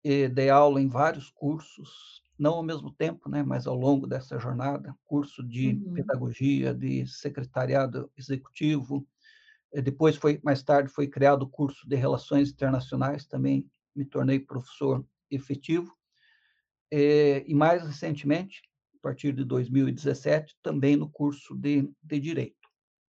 é, 0.03 0.27
dei 0.27 0.50
aula 0.50 0.81
em 0.81 0.88
vários 0.88 1.29
cursos, 1.29 2.24
não 2.38 2.53
ao 2.55 2.63
mesmo 2.63 2.91
tempo, 2.91 3.29
né, 3.29 3.43
mas 3.43 3.67
ao 3.67 3.75
longo 3.75 4.08
dessa 4.08 4.39
jornada, 4.39 4.96
curso 5.05 5.43
de 5.43 5.75
uhum. 5.75 5.93
pedagogia, 5.93 6.74
de 6.74 7.05
secretariado 7.05 8.12
executivo, 8.17 9.08
eh, 9.72 9.81
depois 9.81 10.15
foi 10.15 10.41
mais 10.43 10.63
tarde 10.63 10.89
foi 10.89 11.08
criado 11.08 11.43
o 11.43 11.50
curso 11.50 11.88
de 11.88 11.96
relações 11.96 12.50
internacionais, 12.50 13.27
também 13.27 13.70
me 13.96 14.03
tornei 14.03 14.39
professor 14.39 15.05
efetivo. 15.31 15.95
Eh, 16.91 17.43
e 17.47 17.55
mais 17.55 17.83
recentemente, 17.85 18.61
a 18.95 19.00
partir 19.01 19.33
de 19.33 19.43
2017, 19.45 20.55
também 20.61 20.95
no 20.95 21.09
curso 21.09 21.55
de, 21.55 21.89
de 22.03 22.19
direito. 22.19 22.55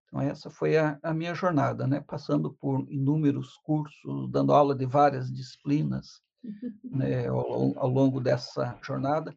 Então 0.06 0.20
essa 0.20 0.48
foi 0.48 0.76
a, 0.76 0.98
a 1.02 1.12
minha 1.12 1.34
jornada, 1.34 1.86
né? 1.86 2.00
Passando 2.00 2.52
por 2.52 2.86
inúmeros 2.90 3.56
cursos, 3.64 4.30
dando 4.30 4.52
aula 4.52 4.74
de 4.74 4.86
várias 4.86 5.32
disciplinas, 5.32 6.22
né? 6.84 7.26
ao, 7.28 7.78
ao 7.78 7.88
longo 7.88 8.20
dessa 8.20 8.78
jornada 8.82 9.36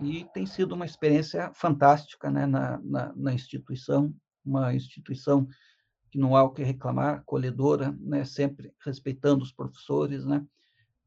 e 0.00 0.24
tem 0.32 0.46
sido 0.46 0.74
uma 0.74 0.84
experiência 0.84 1.52
fantástica 1.54 2.30
né, 2.30 2.46
na, 2.46 2.78
na, 2.82 3.12
na, 3.14 3.32
instituição, 3.32 4.14
uma 4.44 4.74
instituição 4.74 5.46
que 6.10 6.18
não 6.18 6.36
há 6.36 6.42
o 6.42 6.50
que 6.50 6.62
reclamar, 6.62 7.18
acolhedora, 7.18 7.96
né, 8.00 8.24
sempre 8.24 8.72
respeitando 8.84 9.42
os 9.42 9.52
professores, 9.52 10.24
né, 10.24 10.44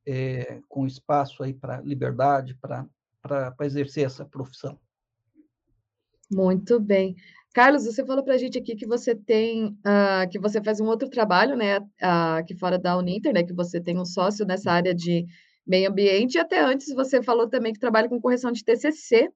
é, 0.07 0.61
com 0.69 0.87
espaço 0.87 1.43
aí 1.43 1.53
para 1.53 1.81
liberdade, 1.81 2.55
para 2.55 3.55
exercer 3.61 4.05
essa 4.05 4.25
profissão. 4.25 4.79
Muito 6.31 6.79
bem. 6.79 7.15
Carlos, 7.53 7.85
você 7.85 8.05
falou 8.05 8.23
para 8.23 8.35
a 8.35 8.37
gente 8.37 8.57
aqui 8.57 8.75
que 8.75 8.85
você 8.85 9.15
tem, 9.15 9.67
uh, 9.67 10.29
que 10.29 10.39
você 10.39 10.61
faz 10.63 10.79
um 10.79 10.85
outro 10.85 11.09
trabalho, 11.09 11.55
né, 11.55 11.79
uh, 11.79 12.37
aqui 12.39 12.55
fora 12.55 12.77
da 12.77 12.97
Uninter, 12.97 13.33
né, 13.33 13.43
que 13.43 13.53
você 13.53 13.81
tem 13.81 13.97
um 13.99 14.05
sócio 14.05 14.45
nessa 14.45 14.71
área 14.71 14.93
de 14.93 15.25
meio 15.65 15.89
ambiente, 15.89 16.35
e 16.35 16.39
até 16.39 16.59
antes 16.61 16.93
você 16.93 17.21
falou 17.23 17.49
também 17.49 17.73
que 17.73 17.79
trabalha 17.79 18.07
com 18.09 18.21
correção 18.21 18.51
de 18.51 18.63
TCC, 18.63 19.29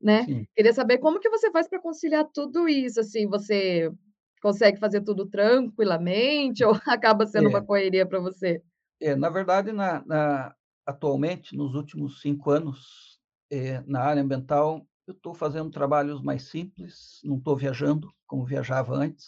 né? 0.00 0.24
Sim. 0.24 0.46
Queria 0.54 0.72
saber 0.72 0.98
como 0.98 1.20
que 1.20 1.28
você 1.30 1.50
faz 1.50 1.68
para 1.68 1.80
conciliar 1.80 2.24
tudo 2.32 2.68
isso, 2.68 3.00
assim, 3.00 3.26
você 3.28 3.90
consegue 4.42 4.78
fazer 4.78 5.02
tudo 5.02 5.26
tranquilamente 5.26 6.64
ou 6.66 6.72
acaba 6.86 7.26
sendo 7.26 7.48
uma 7.48 7.58
É. 7.58 7.62
correria 7.62 8.06
para 8.06 8.20
você? 8.20 8.62
É, 9.00 9.14
na 9.14 9.28
verdade, 9.28 9.72
na 9.72 10.02
na 10.06 10.54
atualmente, 10.86 11.54
nos 11.56 11.74
últimos 11.74 12.20
5 12.20 12.50
anos, 12.50 13.18
eh, 13.50 13.82
na 13.86 14.00
área 14.02 14.22
ambiental, 14.22 14.86
eu 15.06 15.12
estou 15.14 15.34
fazendo 15.34 15.68
trabalhos 15.70 16.22
mais 16.22 16.44
simples, 16.44 17.20
não 17.24 17.38
estou 17.38 17.56
viajando 17.56 18.08
como 18.26 18.44
viajava 18.46 18.94
antes. 18.94 19.26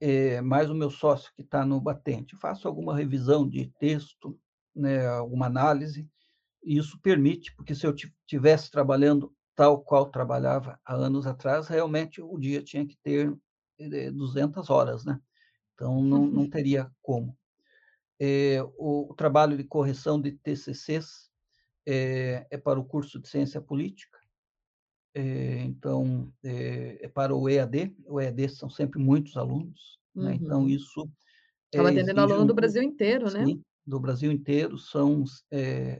É 0.00 0.40
mais 0.40 0.68
o 0.68 0.74
meu 0.74 0.90
sócio 0.90 1.32
que 1.34 1.42
está 1.42 1.64
no 1.64 1.80
batente. 1.80 2.36
Faço 2.36 2.66
alguma 2.66 2.96
revisão 2.96 3.48
de 3.48 3.72
texto, 3.78 4.38
né, 4.74 5.06
alguma 5.06 5.46
análise, 5.46 6.08
e 6.64 6.78
isso 6.78 7.00
permite, 7.02 7.54
porque 7.56 7.74
se 7.74 7.86
eu 7.86 7.94
ti 7.94 8.12
tivesse 8.26 8.70
trabalhando 8.70 9.34
tal 9.56 9.82
qual 9.84 10.10
trabalhava 10.10 10.80
há 10.84 10.94
anos 10.94 11.26
atrás, 11.26 11.68
realmente 11.68 12.22
o 12.22 12.38
dia 12.38 12.62
tinha 12.62 12.86
que 12.86 12.96
ter, 13.02 13.34
eh, 13.80 14.10
200 14.12 14.70
horas, 14.70 15.04
né. 15.04 15.20
Então 15.74 16.02
não 16.02 16.26
não 16.30 16.48
teria 16.50 16.90
como. 17.02 17.36
Eh, 18.22 18.62
o 18.78 19.14
trabalho 19.16 19.56
de 19.56 19.64
correção 19.64 20.20
de 20.20 20.32
TCCs, 20.32 21.30
eh, 21.86 22.46
é 22.50 22.58
para 22.58 22.80
o 22.80 22.84
curso 22.86 23.20
de 23.20 23.28
ciência 23.28 23.60
política. 23.60 24.18
Eh, 25.14 25.64
então, 25.64 26.32
é 26.42 27.08
para 27.08 27.34
o 27.36 27.48
EAD, 27.48 27.94
o 28.06 28.20
EAD 28.20 28.48
são 28.48 28.70
sempre 28.70 28.98
muitos 29.00 29.36
alunos, 29.36 29.98
né, 30.14 30.34
então 30.34 30.66
Uhum. 30.66 30.68
isso, 30.68 31.10
Acaba 31.72 31.88
eh, 31.88 31.90
atendendo 31.90 32.20
aluno 32.20 32.46
do 32.46 32.54
Brasil 32.54 32.82
inteiro, 32.82 33.30
né? 33.30 33.50
sim, 33.50 33.62
do 33.86 34.00
Brasil 34.00 34.32
inteiro, 34.32 34.78
são 34.78 35.24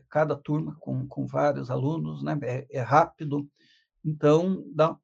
cada 0.08 0.36
turma 0.36 0.76
com 0.80 1.06
com 1.08 1.26
vários 1.26 1.70
alunos, 1.70 2.22
né, 2.24 2.38
é 2.44 2.66
é 2.70 2.80
rápido, 2.82 3.48
então 4.04 4.64
dá 4.74 4.98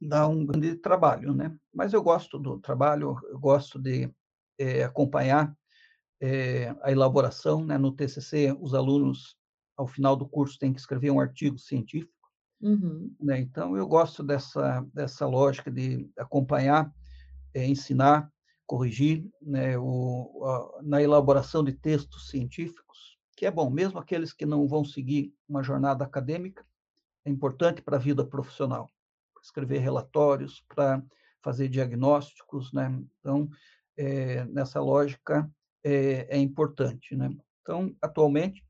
dá 0.00 0.28
um 0.28 0.46
grande 0.46 0.76
trabalho, 0.76 1.34
né. 1.34 1.56
Mas 1.74 1.92
eu 1.94 2.02
gosto 2.02 2.38
do 2.38 2.60
trabalho, 2.60 3.16
eu 3.30 3.38
gosto 3.40 3.78
de, 3.80 4.10
acompanhar, 4.86 5.56
eh, 6.24 6.74
a 6.82 6.90
elaboração, 6.92 7.64
né, 7.64 7.78
no 7.78 7.92
TCC, 7.92 8.56
os 8.60 8.74
alunos, 8.74 9.36
ao 9.76 9.86
final 9.86 10.16
do 10.16 10.28
curso, 10.28 10.58
têm 10.58 10.72
que 10.72 10.80
escrever 10.80 11.10
um 11.10 11.20
artigo 11.20 11.58
científico 11.58 12.12
Uhum. 12.60 13.14
né, 13.20 13.40
então 13.40 13.76
eu 13.76 13.86
gosto 13.86 14.22
dessa 14.22 14.80
dessa 14.92 15.26
lógica 15.26 15.70
de 15.70 16.08
acompanhar, 16.18 16.92
eh, 17.54 17.66
ensinar, 17.66 18.30
corrigir, 18.66 19.26
né, 19.42 19.78
o 19.78 20.44
a 20.44 20.82
na 20.82 21.02
elaboração 21.02 21.64
de 21.64 21.72
textos 21.72 22.28
científicos, 22.30 23.18
que 23.36 23.46
é 23.46 23.50
bom, 23.50 23.70
mesmo 23.70 23.98
aqueles 23.98 24.32
que 24.32 24.46
não 24.46 24.66
vão 24.68 24.84
seguir 24.84 25.34
uma 25.48 25.62
jornada 25.62 26.04
acadêmica, 26.04 26.66
é 27.24 27.30
importante 27.30 27.82
para 27.82 27.96
a 27.96 28.00
vida 28.00 28.26
profissional. 28.26 28.88
Escrever 29.42 29.78
relatórios, 29.80 30.64
para 30.68 31.02
fazer 31.42 31.68
diagnósticos, 31.68 32.72
né, 32.72 32.86
então, 33.20 33.48
eh, 33.96 34.44
nessa 34.46 34.80
lógica, 34.80 35.50
é 35.84 36.36
é 36.36 36.38
importante, 36.38 37.16
né. 37.16 37.30
Então, 37.62 37.94
atualmente, 38.02 38.64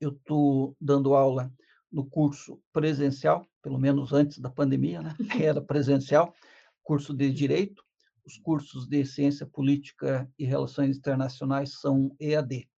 eu 0.00 0.10
estou 0.10 0.76
dando 0.80 1.14
aula 1.14 1.52
no 1.90 2.06
curso 2.08 2.60
presencial, 2.72 3.46
pelo 3.62 3.78
menos 3.78 4.12
antes 4.12 4.38
da 4.38 4.50
pandemia, 4.50 5.02
né, 5.02 5.14
que 5.30 5.42
era 5.44 5.60
presencial, 5.62 6.34
curso 6.82 7.14
de 7.14 7.32
direito, 7.32 7.82
os 8.24 8.38
cursos 8.38 8.86
de 8.88 9.04
ciência 9.06 9.46
política 9.46 10.30
e 10.38 10.44
relações 10.44 10.98
internacionais 10.98 11.80
são 11.80 12.14
EAD. 12.20 12.68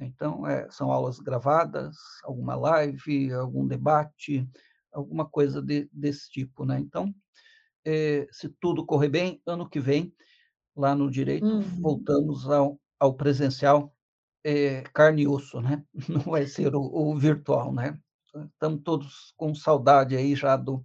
Então, 0.00 0.46
eh, 0.46 0.68
são 0.70 0.92
aulas 0.92 1.18
gravadas, 1.20 1.96
alguma 2.24 2.56
live, 2.56 3.32
algum 3.32 3.66
debate, 3.66 4.48
alguma 4.92 5.28
coisa 5.28 5.62
de 5.62 5.88
desse 5.92 6.30
tipo, 6.30 6.64
né. 6.66 6.80
Então, 6.80 7.14
eh, 7.86 8.26
se 8.32 8.48
tudo 8.60 8.86
correr 8.86 9.08
bem, 9.08 9.42
ano 9.46 9.68
que 9.68 9.80
vem, 9.80 10.14
lá 10.76 10.94
no 10.94 11.10
direito, 11.10 11.48
Uhum. 11.50 11.82
voltamos 11.82 12.48
ao 12.50 12.80
ao 13.00 13.14
presencial, 13.14 13.94
eh, 14.44 14.82
carne 14.94 15.22
e 15.24 15.28
osso, 15.28 15.60
né, 15.60 15.84
não 16.08 16.22
vai 16.22 16.46
ser 16.46 16.74
o 16.76 16.82
o 16.82 17.16
virtual, 17.18 17.72
né. 17.74 17.98
Estamos 18.52 18.82
todos 18.84 19.34
com 19.36 19.54
saudade 19.54 20.16
aí 20.16 20.36
já 20.36 20.56
do 20.56 20.84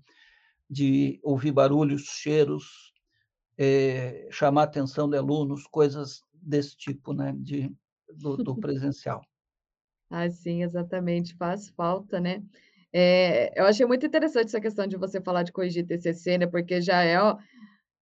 de 0.70 1.20
ouvir 1.24 1.52
barulhos, 1.54 2.04
cheiros, 2.04 2.94
eh, 3.58 4.28
chamar 4.32 4.62
a 4.64 4.66
atenção 4.66 5.10
de 5.10 5.18
alunos, 5.18 5.68
coisas 5.68 6.22
desse 6.34 6.78
tipo, 6.78 7.14
né, 7.14 7.34
de 7.38 7.76
do 8.16 8.38
do 8.38 8.58
presencial. 8.60 9.22
Ah, 10.10 10.30
sim, 10.30 10.62
exatamente, 10.64 11.36
faz 11.36 11.70
falta, 11.70 12.20
né. 12.20 12.44
Eh, 12.94 13.52
eu 13.60 13.66
achei 13.66 13.86
muito 13.86 14.06
interessante 14.06 14.46
essa 14.48 14.62
questão 14.62 14.86
de 14.86 14.96
você 14.98 15.20
falar 15.22 15.44
de 15.44 15.52
corrigir 15.52 15.86
TCC, 15.86 16.38
né, 16.38 16.46
porque 16.48 16.80
já 16.82 17.04
é 17.04 17.16
já 17.16 17.38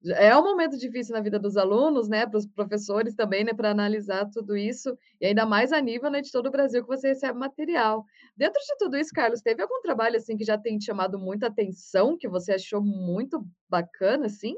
é 0.05 0.35
um 0.37 0.43
momento 0.43 0.77
difícil 0.77 1.13
na 1.15 1.21
vida 1.21 1.39
dos 1.39 1.57
alunos, 1.57 2.07
né, 2.09 2.25
para 2.25 2.37
os 2.37 2.47
professores 2.47 3.15
também, 3.15 3.43
né, 3.43 3.53
para 3.53 3.71
analisar 3.71 4.29
tudo 4.31 4.57
isso, 4.57 4.97
e 5.19 5.25
ainda 5.27 5.45
mais 5.45 5.71
a 5.71 5.79
nível, 5.81 6.09
né, 6.11 6.21
de 6.21 6.31
todo 6.31 6.47
o 6.47 6.51
Brasil 6.51 6.81
que 6.83 6.87
você 6.87 7.09
recebe 7.09 7.37
material. 7.37 8.05
Dentro 8.35 8.59
de 8.61 8.77
tudo 8.79 8.97
isso, 8.97 9.11
Carlos, 9.13 9.41
teve 9.41 9.61
algum 9.61 9.81
trabalho, 9.81 10.17
assim, 10.17 10.35
que 10.37 10.43
já 10.45 10.57
tem 10.57 10.77
te 10.77 10.85
chamado 10.85 11.19
muita 11.19 11.47
atenção, 11.47 12.17
que 12.17 12.27
você 12.27 12.53
achou 12.53 12.81
muito 12.83 13.45
bacana, 13.69 14.25
assim? 14.27 14.55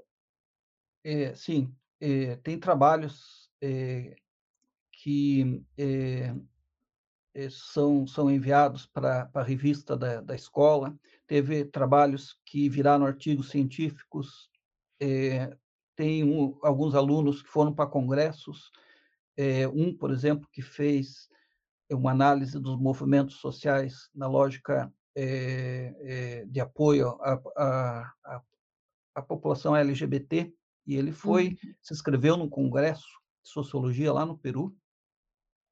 Eh, 1.06 1.36
sim, 1.36 1.76
eh, 2.00 2.38
tem 2.38 2.58
trabalhos, 2.58 3.52
eh, 3.62 4.16
que, 4.92 5.64
eh 5.78 6.34
eh, 7.36 7.50
são 7.50 8.06
são 8.08 8.30
enviados 8.32 8.86
pra 8.88 9.26
pra 9.28 9.44
revista 9.44 9.98
da 9.98 10.22
da 10.22 10.36
escola, 10.36 10.98
teve 11.28 11.66
trabalhos 11.66 12.40
que 12.46 12.70
viraram 12.70 13.06
artigos 13.06 13.50
científicos, 13.50 14.50
eh, 15.04 15.58
tem 15.96 16.24
um 16.24 16.60
alguns 16.64 16.96
alunos 16.96 17.42
que 17.44 17.50
foram 17.50 17.74
pra 17.76 17.88
congressos, 17.88 18.72
eh, 19.38 19.68
um, 19.70 19.98
por 19.98 20.12
exemplo, 20.12 20.48
que 20.52 20.62
fez 20.64 21.30
uma 21.92 22.12
análise 22.12 22.60
dos 22.60 22.78
movimentos 22.80 23.36
sociais 23.38 24.10
na 24.16 24.28
lógica, 24.28 24.94
eh, 25.18 26.46
de 26.48 26.60
apoio 26.62 27.10
à 27.22 27.34
à 27.58 28.14
à 28.26 28.44
à 29.16 29.22
população 29.24 29.76
LGBT, 29.76 30.54
e 30.88 30.96
ele 30.98 31.12
foi 31.14 31.46
Uhum. 31.64 31.76
se 31.82 31.94
inscreveu 31.94 32.38
num 32.38 32.50
congresso 32.50 33.08
de 33.44 33.50
sociologia 33.52 34.14
lá 34.14 34.26
no 34.26 34.38
Peru 34.38 34.76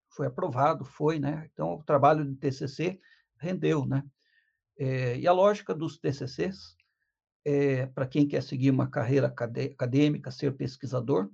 foi 0.10 0.28
aprovado, 0.28 0.84
foi, 0.84 1.20
né, 1.20 1.50
então 1.54 1.76
o 1.76 1.84
trabalho 1.84 2.26
de 2.26 2.36
TCC 2.36 3.00
rendeu, 3.40 3.86
né. 3.86 4.04
E 4.78 5.28
a 5.28 5.34
lógica 5.34 5.76
dos 5.76 6.00
TCCs, 6.00 6.76
eh, 7.46 7.88
pra 7.88 8.08
quem 8.08 8.28
quer 8.28 8.44
seguir 8.44 8.72
uma 8.72 8.88
carreira 8.90 9.28
acadê 9.28 9.66
acadêmica, 9.74 10.32
ser 10.32 10.54
pesquisador, 10.58 11.30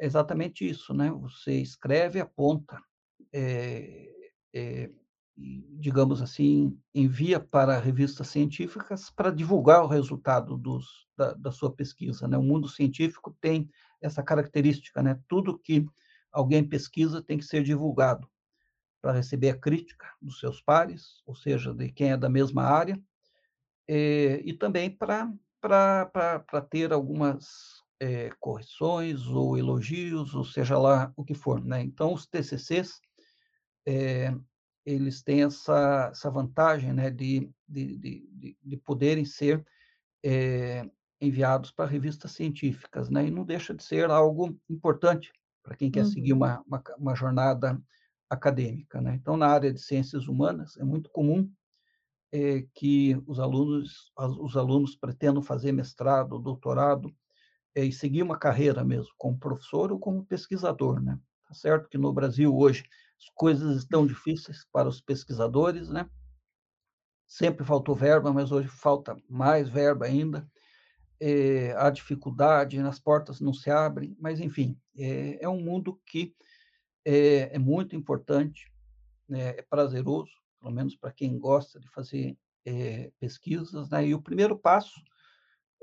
é 0.00 0.06
exatamente 0.06 0.68
isso, 0.68 0.94
né, 0.94 1.10
você 1.12 1.54
escreve, 1.60 2.20
aponta, 2.20 2.80
eh, 3.34 4.10
e 4.54 5.64
digamos 5.80 6.22
assim, 6.22 6.78
envia 6.94 7.40
para 7.40 7.78
revistas 7.80 8.28
científicas 8.28 9.10
pra 9.10 9.30
divulgar 9.32 9.84
o 9.84 9.88
resultado 9.88 10.56
dos 10.58 11.06
da 11.18 11.34
da 11.34 11.52
sua 11.52 11.72
pesquisa, 11.74 12.28
né. 12.28 12.38
O 12.38 12.42
mundo 12.42 12.68
científico 12.68 13.36
tem 13.40 13.68
essa 14.02 14.22
característica, 14.22 15.02
né, 15.02 15.18
tudo 15.28 15.58
que 15.58 15.86
alguém 16.32 16.64
pesquisa 16.68 17.22
tem 17.22 17.38
que 17.38 17.44
ser 17.46 17.62
divulgado, 17.64 18.28
pra 19.02 19.12
receber 19.12 19.50
a 19.50 19.58
crítica 19.58 20.06
dos 20.22 20.40
seus 20.40 20.60
pares, 20.62 21.22
ou 21.26 21.34
seja, 21.36 21.74
de 21.74 21.90
quem 21.92 22.12
é 22.12 22.16
da 22.18 22.28
mesma 22.30 22.62
área, 22.64 23.00
eh, 23.88 24.40
e 24.44 24.54
também 24.54 24.90
pra 24.90 25.32
ter 26.70 26.92
algumas, 26.92 27.46
eh, 28.00 28.30
correções 28.40 29.26
ou 29.28 29.58
elogios, 29.58 30.34
ou 30.34 30.44
seja 30.44 30.78
lá 30.78 31.12
o 31.16 31.24
que 31.24 31.34
for, 31.34 31.64
né. 31.64 31.82
Então 31.82 32.12
os 32.14 32.26
TCCs, 32.26 33.00
eh, 33.88 34.34
eles 34.86 35.22
têm 35.22 35.44
essa 35.44 36.10
essa 36.12 36.30
vantagem, 36.30 36.92
né, 36.94 37.10
de 37.10 37.50
de 37.68 37.96
de 37.98 38.28
de 38.32 38.58
de 38.62 38.76
poderem 38.78 39.24
ser, 39.26 39.64
enviados 41.20 41.72
pra 41.72 41.86
revistas 41.86 42.32
científicas, 42.32 43.10
né, 43.10 43.26
e 43.28 43.30
não 43.32 43.44
deixa 43.46 43.74
de 43.74 43.82
ser 43.84 44.10
algo 44.10 44.58
importante 44.70 45.32
pra 45.64 45.76
quem 45.76 45.90
quer 45.90 46.06
seguir 46.06 46.32
Uhum. 46.32 46.34
uma 46.34 46.62
uma 46.68 46.80
ca 46.82 46.96
uma 46.98 47.14
jornada 47.16 47.80
acadêmica, 48.30 49.00
né. 49.02 49.16
Então 49.16 49.36
na 49.38 49.48
área 49.48 49.72
de 49.72 49.80
ciências 49.80 50.28
humanas 50.28 50.76
é 50.78 50.84
muito 50.84 51.10
comum, 51.10 51.50
eh, 52.34 52.66
que 52.74 53.16
os 53.28 53.40
alunos 53.40 54.12
os 54.40 54.56
alunos 54.58 54.96
pretendam 54.96 55.42
fazer 55.42 55.72
mestrado, 55.72 56.40
doutorado, 56.40 57.14
eh, 57.76 57.86
e 57.86 57.92
seguir 57.92 58.22
uma 58.24 58.38
carreira 58.38 58.84
mesmo, 58.84 59.12
como 59.18 59.38
professor 59.38 59.92
ou 59.92 60.00
como 60.00 60.26
pesquisador, 60.26 61.02
né. 61.02 61.18
Tá 61.48 61.54
certo 61.54 61.88
que 61.90 61.98
no 61.98 62.12
Brasil 62.14 62.54
hoje 62.56 62.84
as 63.18 63.30
coisas 63.36 63.78
estão 63.78 64.06
difíceis 64.06 64.66
para 64.72 64.88
os 64.88 65.00
pesquisadores, 65.02 65.88
né. 65.90 66.08
Sempre 67.28 67.64
faltou 67.64 67.94
verba, 67.94 68.32
mas 68.32 68.52
hoje 68.52 68.68
falta 68.68 69.16
mais 69.28 69.68
verba 69.68 70.06
ainda, 70.06 70.46
eh, 71.20 71.74
há 71.76 71.90
dificuldade, 71.90 72.78
as 72.80 73.00
portas 73.00 73.40
não 73.40 73.52
se 73.54 73.70
abrem, 73.70 74.16
mas 74.20 74.40
enfim, 74.40 74.78
é 74.96 75.44
é 75.44 75.48
um 75.48 75.60
mundo 75.62 76.00
que 76.06 76.34
é 77.06 77.56
é 77.56 77.58
muito 77.58 77.96
importante, 77.96 78.72
né, 79.28 79.50
é 79.58 79.62
prazeroso, 79.62 80.32
pelo 80.64 80.74
menos 80.74 80.96
pra 80.96 81.12
quem 81.12 81.38
gosta 81.38 81.78
de 81.78 81.88
fazer, 81.90 82.38
eh, 82.64 83.12
pesquisas, 83.20 83.90
né, 83.90 84.06
e 84.06 84.14
o 84.14 84.22
primeiro 84.22 84.58
passo, 84.58 84.98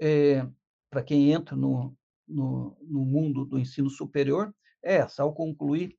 eh, 0.02 0.44
pra 0.89 1.04
quem 1.04 1.32
entra 1.32 1.56
no 1.56 1.96
no, 2.32 2.78
no 2.82 3.06
mundo 3.06 3.46
do 3.46 3.60
ensino 3.60 3.89
superior 3.89 4.54
é 4.82 4.96
essa, 4.96 5.22
ao 5.22 5.34
concluir 5.34 5.98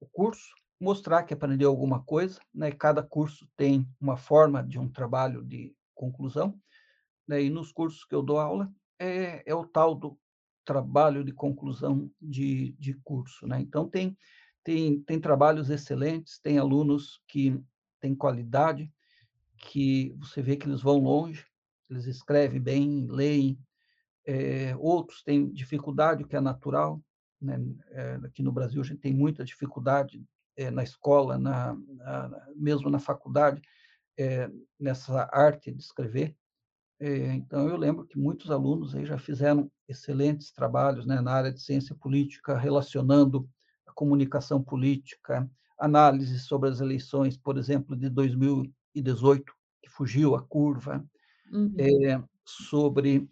o 0.00 0.06
curso, 0.06 0.54
mostrar 0.80 1.24
que 1.24 1.34
aprendeu 1.34 1.70
alguma 1.70 2.02
coisa, 2.02 2.40
né? 2.54 2.70
Cada 2.70 3.02
curso 3.02 3.48
tem 3.56 3.86
uma 4.00 4.16
forma 4.16 4.62
de 4.62 4.78
um 4.78 4.88
trabalho 4.88 5.44
de 5.44 5.74
conclusão, 5.94 6.58
né? 7.26 7.42
E 7.42 7.50
nos 7.50 7.72
cursos 7.72 8.04
que 8.04 8.14
eu 8.14 8.22
dou 8.22 8.38
aula 8.38 8.72
é, 8.98 9.42
é 9.44 9.54
o 9.54 9.66
tal 9.66 9.94
do 9.94 10.18
trabalho 10.64 11.24
de 11.24 11.32
conclusão 11.32 12.10
de, 12.20 12.72
de 12.78 12.94
curso, 13.02 13.46
né? 13.46 13.60
Então 13.60 13.88
tem 13.88 14.16
tem 14.64 15.02
tem 15.02 15.20
trabalhos 15.20 15.70
excelentes, 15.70 16.38
tem 16.38 16.58
alunos 16.58 17.20
que 17.26 17.60
têm 18.02 18.14
qualidade, 18.14 18.92
que 19.56 20.14
você 20.18 20.42
vê 20.42 20.56
que 20.56 20.66
eles 20.66 20.82
vão 20.82 20.98
longe, 20.98 21.46
eles 21.88 22.06
escrevem 22.06 22.60
bem, 22.60 23.06
leem, 23.08 23.58
é, 24.26 24.74
outros 24.76 25.22
têm 25.22 25.50
dificuldade, 25.52 26.24
o 26.24 26.26
que 26.26 26.36
é 26.36 26.40
natural. 26.40 27.00
Né? 27.40 27.58
É, 27.90 28.14
aqui 28.24 28.42
no 28.42 28.52
Brasil, 28.52 28.80
a 28.80 28.84
gente 28.84 29.00
tem 29.00 29.14
muita 29.14 29.44
dificuldade 29.44 30.22
é, 30.56 30.70
na 30.70 30.82
escola, 30.82 31.38
na, 31.38 31.74
na, 31.74 32.46
mesmo 32.54 32.90
na 32.90 32.98
faculdade, 32.98 33.62
nessa 34.78 35.28
arte 35.32 35.72
de 35.72 35.82
escrever. 35.82 36.36
então, 37.00 37.66
eu 37.66 37.76
lembro 37.76 38.06
que 38.06 38.18
muitos 38.18 38.50
alunos 38.50 38.94
aí 38.94 39.06
já 39.06 39.18
fizeram 39.18 39.72
excelentes 39.88 40.52
trabalhos 40.52 41.06
né, 41.06 41.20
na 41.20 41.32
área 41.32 41.52
de 41.52 41.60
ciência 41.60 41.96
política, 41.96 42.56
relacionando 42.56 43.48
a 43.92 43.94
comunicação 43.94 44.62
política, 44.62 45.48
análise 45.78 46.40
sobre 46.40 46.70
as 46.70 46.80
eleições, 46.80 47.36
por 47.36 47.58
exemplo, 47.58 47.94
de 47.94 48.08
2018, 48.08 49.52
que 49.82 49.90
fugiu 49.90 50.34
a 50.34 50.42
curva, 50.42 51.04
uhum. 51.52 51.74
é, 51.78 52.22
sobre 52.44 53.28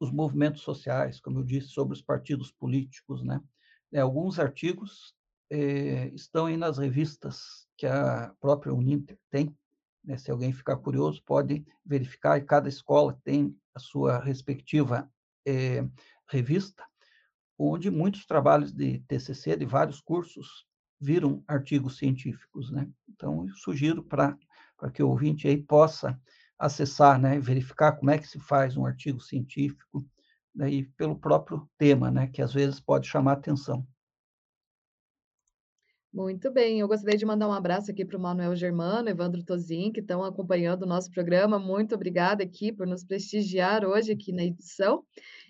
os 0.00 0.10
movimentos 0.10 0.62
sociais, 0.62 1.20
como 1.20 1.40
eu 1.40 1.44
disse, 1.44 1.68
sobre 1.68 1.94
os 1.94 2.02
partidos 2.02 2.50
políticos. 2.50 3.22
Né? 3.22 3.40
É, 3.92 4.00
alguns 4.00 4.38
artigos 4.38 5.14
é, 5.50 6.08
estão 6.14 6.46
aí 6.46 6.56
nas 6.56 6.78
revistas 6.78 7.66
que 7.76 7.86
a 7.86 8.34
própria 8.40 8.72
Uninter 8.74 9.18
tem. 9.30 9.54
Né? 10.02 10.16
Se 10.16 10.30
alguém 10.30 10.52
ficar 10.52 10.76
curioso, 10.76 11.22
pode 11.24 11.64
verificar, 11.84 12.38
e 12.38 12.42
cada 12.42 12.68
escola 12.68 13.18
tem 13.22 13.56
a 13.74 13.78
sua 13.78 14.18
respectiva 14.18 15.10
é, 15.46 15.86
revista, 16.28 16.84
onde 17.58 17.90
muitos 17.90 18.26
trabalhos 18.26 18.72
de 18.72 18.98
TCC, 19.00 19.56
de 19.56 19.64
vários 19.64 20.00
cursos, 20.00 20.66
viram 21.00 21.42
artigos 21.46 21.98
científicos. 21.98 22.70
Né? 22.70 22.88
Então, 23.08 23.46
eu 23.46 23.54
sugiro 23.54 24.02
para 24.02 24.36
que 24.92 25.02
o 25.02 25.08
ouvinte 25.08 25.46
aí 25.46 25.56
possa 25.56 26.18
acessar, 26.58 27.20
né, 27.20 27.38
verificar 27.38 27.92
como 27.92 28.10
é 28.10 28.18
que 28.18 28.28
se 28.28 28.38
faz 28.38 28.76
um 28.76 28.86
artigo 28.86 29.20
científico, 29.20 30.04
né, 30.54 30.70
e 30.70 30.84
pelo 30.84 31.18
próprio 31.18 31.68
tema, 31.76 32.10
né, 32.10 32.28
que 32.28 32.40
às 32.40 32.52
vezes 32.54 32.80
pode 32.80 33.06
chamar 33.06 33.32
atenção. 33.32 33.86
Muito 36.14 36.48
bem, 36.48 36.78
eu 36.78 36.86
gostaria 36.86 37.18
de 37.18 37.26
mandar 37.26 37.48
um 37.48 37.52
abraço 37.52 37.90
aqui 37.90 38.04
para 38.04 38.16
o 38.16 38.20
Manuel 38.20 38.54
Germano, 38.54 39.08
Evandro 39.08 39.42
Tozin, 39.42 39.90
que 39.90 39.98
estão 39.98 40.22
acompanhando 40.22 40.84
o 40.84 40.86
nosso 40.86 41.10
programa. 41.10 41.58
Muito 41.58 41.92
obrigada 41.96 42.44
aqui 42.44 42.70
por 42.70 42.86
nos 42.86 43.02
prestigiar 43.02 43.84
hoje 43.84 44.12
aqui 44.12 44.30
na 44.30 44.44
edição. 44.44 45.04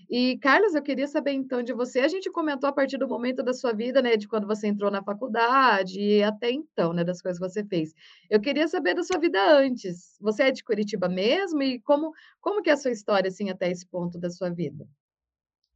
E, 0.09 0.39
Carlos, 0.39 0.75
eu 0.75 0.81
queria 0.81 1.07
saber 1.07 1.33
então 1.33 1.63
de 1.63 1.75
você. 1.75 2.01
A 2.01 2.09
gente 2.09 2.31
comentou 2.31 2.67
a 2.67 2.73
partir 2.73 2.97
do 2.97 3.07
momento 3.07 3.43
da 3.43 3.53
sua 3.53 3.75
vida, 3.75 4.01
né, 4.01 4.17
de 4.17 4.27
quando 4.27 4.47
você 4.47 4.67
entrou 4.67 4.91
na 4.91 5.03
faculdade 5.05 6.01
e 6.01 6.23
até 6.23 6.51
então, 6.51 6.95
né, 6.95 7.05
das 7.05 7.21
coisas 7.21 7.39
que 7.39 7.47
você 7.47 7.63
fez. 7.63 7.93
Eu 8.31 8.41
queria 8.41 8.67
saber 8.67 8.95
da 8.95 9.03
sua 9.03 9.21
vida 9.21 9.39
antes. 9.59 10.17
Você 10.19 10.45
é 10.45 10.51
de 10.51 10.65
Curitiba 10.65 11.11
mesmo 11.11 11.63
e 11.63 11.79
como 11.81 12.11
como 12.41 12.63
que 12.63 12.71
é 12.71 12.73
a 12.73 12.79
sua 12.79 12.91
história 12.91 13.29
assim 13.29 13.51
até 13.51 13.71
esse 13.71 13.87
ponto 13.87 14.19
da 14.19 14.31
sua 14.31 14.49
vida? 14.49 14.89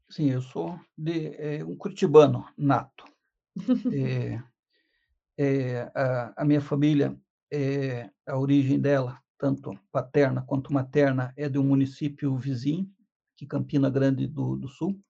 Sim, 0.08 0.30
eu 0.30 0.40
sou 0.40 0.80
de 0.96 1.34
é, 1.36 1.62
um 1.62 1.76
curitibano 1.76 2.46
nato. 2.56 3.04
é, 3.92 4.42
é, 5.38 5.90
a, 5.94 6.42
a, 6.42 6.44
minha 6.44 6.60
família, 6.60 7.16
é, 7.50 8.10
a 8.26 8.36
origem 8.36 8.80
dela, 8.80 9.22
tanto 9.38 9.78
paterna 9.92 10.42
quanto 10.42 10.72
materna, 10.72 11.32
é 11.36 11.48
de 11.48 11.58
um 11.58 11.62
município 11.62 12.36
vizinho, 12.36 12.90
que 13.36 13.46
Campina 13.46 13.88
Grande 13.88 14.26
do, 14.26 14.56
do 14.56 14.68
Sul, 14.68 15.00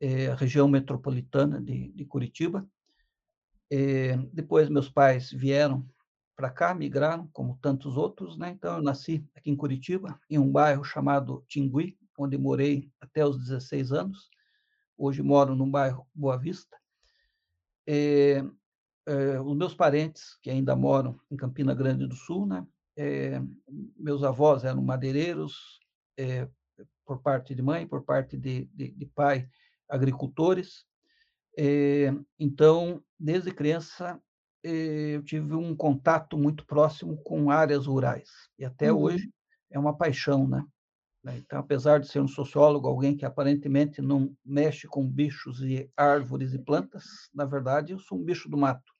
é, 0.00 0.34
região 0.34 0.66
metropolitana 0.66 1.60
de, 1.60 1.92
de 1.92 2.04
Curitiba. 2.04 2.68
Depois 4.32 4.68
meus 4.68 4.88
pais 4.88 5.30
vieram 5.30 5.86
para 6.34 6.50
cá, 6.50 6.74
migraram, 6.74 7.28
como 7.32 7.58
tantos 7.60 7.96
outros, 7.96 8.38
né? 8.38 8.50
Então 8.50 8.76
eu 8.76 8.82
nasci 8.82 9.28
aqui 9.34 9.50
em 9.50 9.56
Curitiba, 9.56 10.18
em 10.30 10.38
um 10.38 10.50
bairro 10.50 10.84
chamado 10.84 11.44
Tingui, 11.48 11.98
onde 12.16 12.38
morei 12.38 12.90
até 13.00 13.26
os 13.26 13.38
16 13.38 13.92
anos. 13.92 14.30
Hoje 14.96 15.22
moro 15.22 15.54
no 15.54 15.66
bairro 15.66 16.06
Boa 16.14 16.36
Vista. 16.36 16.76
É, 17.86 18.44
é, 19.08 19.40
os 19.40 19.56
meus 19.56 19.74
parentes, 19.74 20.36
que 20.42 20.50
ainda 20.50 20.76
moram 20.76 21.18
em 21.30 21.36
Campina 21.36 21.74
Grande 21.74 22.06
do 22.06 22.14
Sul, 22.14 22.46
né? 22.46 22.66
É, 22.96 23.40
meus 23.96 24.22
avós 24.22 24.64
eram 24.64 24.82
madeireiros, 24.82 25.80
é, 26.16 26.48
por 27.06 27.22
parte 27.22 27.54
de 27.54 27.62
mãe, 27.62 27.86
por 27.86 28.04
parte 28.04 28.36
de, 28.36 28.66
de, 28.74 28.90
de 28.90 29.06
pai, 29.06 29.48
agricultores. 29.88 30.84
Então, 32.38 33.02
desde 33.18 33.50
criança, 33.50 34.20
eu 34.62 35.22
tive 35.22 35.54
um 35.54 35.74
contato 35.74 36.36
muito 36.36 36.66
próximo 36.66 37.16
com 37.22 37.50
áreas 37.50 37.86
rurais. 37.86 38.28
E 38.58 38.64
até 38.64 38.92
uhum. 38.92 39.00
hoje 39.00 39.32
é 39.70 39.78
uma 39.78 39.96
paixão, 39.96 40.46
né? 40.46 40.64
Então, 41.24 41.58
apesar 41.58 41.98
de 41.98 42.08
ser 42.08 42.20
um 42.20 42.28
sociólogo, 42.28 42.86
alguém 42.86 43.16
que 43.16 43.24
aparentemente 43.24 44.00
não 44.00 44.36
mexe 44.44 44.86
com 44.86 45.06
bichos 45.06 45.62
e 45.62 45.90
árvores 45.96 46.52
e 46.52 46.58
plantas, 46.58 47.04
na 47.34 47.44
verdade, 47.44 47.92
eu 47.92 47.98
sou 47.98 48.18
um 48.18 48.24
bicho 48.24 48.48
do 48.48 48.56
mato. 48.56 48.97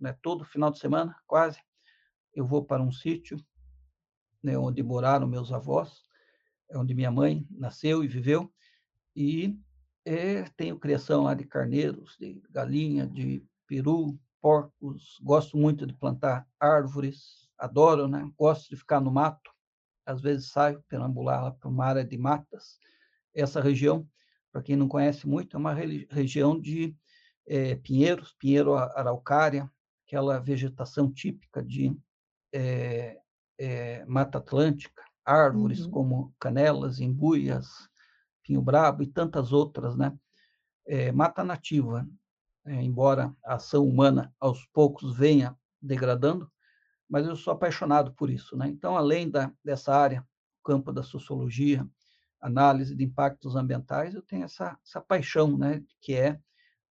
Né? 0.00 0.16
Todo 0.22 0.44
final 0.44 0.70
de 0.70 0.78
semana, 0.78 1.14
quase, 1.26 1.60
eu 2.34 2.46
vou 2.46 2.64
para 2.64 2.82
um 2.82 2.90
sítio 2.90 3.38
né, 4.42 4.56
onde 4.56 4.82
moraram 4.82 5.26
meus 5.26 5.52
avós, 5.52 6.02
é 6.70 6.78
onde 6.78 6.94
minha 6.94 7.10
mãe 7.10 7.46
nasceu 7.50 8.02
e 8.02 8.08
viveu, 8.08 8.52
e 9.14 9.58
é, 10.04 10.44
tenho 10.56 10.78
criação 10.78 11.24
lá 11.24 11.34
de 11.34 11.44
carneiros, 11.44 12.16
de 12.18 12.42
galinha, 12.50 13.06
de 13.06 13.44
peru, 13.66 14.18
porcos, 14.40 15.18
gosto 15.22 15.56
muito 15.56 15.86
de 15.86 15.92
plantar 15.92 16.48
árvores, 16.58 17.48
adoro, 17.58 18.08
né? 18.08 18.30
Gosto 18.38 18.70
de 18.70 18.76
ficar 18.76 19.00
no 19.00 19.10
mato, 19.10 19.50
às 20.06 20.20
vezes 20.22 20.50
saio 20.50 20.82
perambular 20.88 21.44
lá 21.44 21.50
para 21.50 21.68
uma 21.68 21.84
área 21.84 22.04
de 22.04 22.16
matas. 22.16 22.78
Essa 23.34 23.60
região, 23.60 24.08
para 24.50 24.62
quem 24.62 24.76
não 24.76 24.88
conhece 24.88 25.28
muito, 25.28 25.56
é 25.56 25.60
uma 25.60 25.74
região 25.74 26.58
de 26.58 26.96
é, 27.46 27.74
pinheiros, 27.76 28.32
pinheiro 28.38 28.74
araucária, 28.74 29.70
aquela 30.10 30.40
vegetação 30.40 31.08
típica 31.08 31.62
de 31.62 31.96
é, 32.52 33.20
é, 33.56 34.04
Mata 34.06 34.38
Atlântica, 34.38 35.04
árvores 35.24 35.82
uhum. 35.84 35.90
como 35.92 36.34
canelas, 36.40 36.98
embuias, 36.98 37.88
pinho-brabo 38.42 39.04
e 39.04 39.06
tantas 39.06 39.52
outras, 39.52 39.96
né? 39.96 40.12
É, 40.84 41.12
mata 41.12 41.44
nativa, 41.44 42.04
embora 42.66 43.32
a 43.44 43.54
ação 43.54 43.86
humana 43.86 44.34
aos 44.40 44.66
poucos 44.72 45.16
venha 45.16 45.56
degradando, 45.80 46.50
mas 47.08 47.26
eu 47.28 47.36
sou 47.36 47.52
apaixonado 47.52 48.12
por 48.14 48.28
isso, 48.28 48.56
né? 48.56 48.66
Então, 48.68 48.96
além 48.96 49.30
da, 49.30 49.52
dessa 49.64 49.94
área, 49.94 50.26
campo 50.64 50.90
da 50.90 51.04
sociologia, 51.04 51.88
análise 52.40 52.96
de 52.96 53.04
impactos 53.04 53.54
ambientais, 53.54 54.16
eu 54.16 54.22
tenho 54.22 54.44
essa, 54.44 54.76
essa 54.84 55.00
paixão, 55.00 55.56
né? 55.56 55.84
Que 56.00 56.14
é 56.14 56.40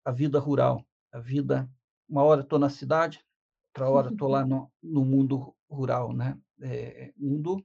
a 0.05 0.13
vida 0.13 0.39
rural, 0.39 0.85
a 1.11 1.19
vida. 1.19 1.67
Uma 2.09 2.23
hora 2.23 2.43
estou 2.43 2.59
na 2.59 2.71
cidade, 2.71 3.25
outra 3.69 3.91
hora 3.91 4.13
estou 4.13 4.29
lá 4.29 4.45
no, 4.47 4.71
no 4.83 5.05
mundo 5.05 5.55
rural, 5.69 6.13
né? 6.13 6.39
É, 6.61 7.13
mundo 7.17 7.65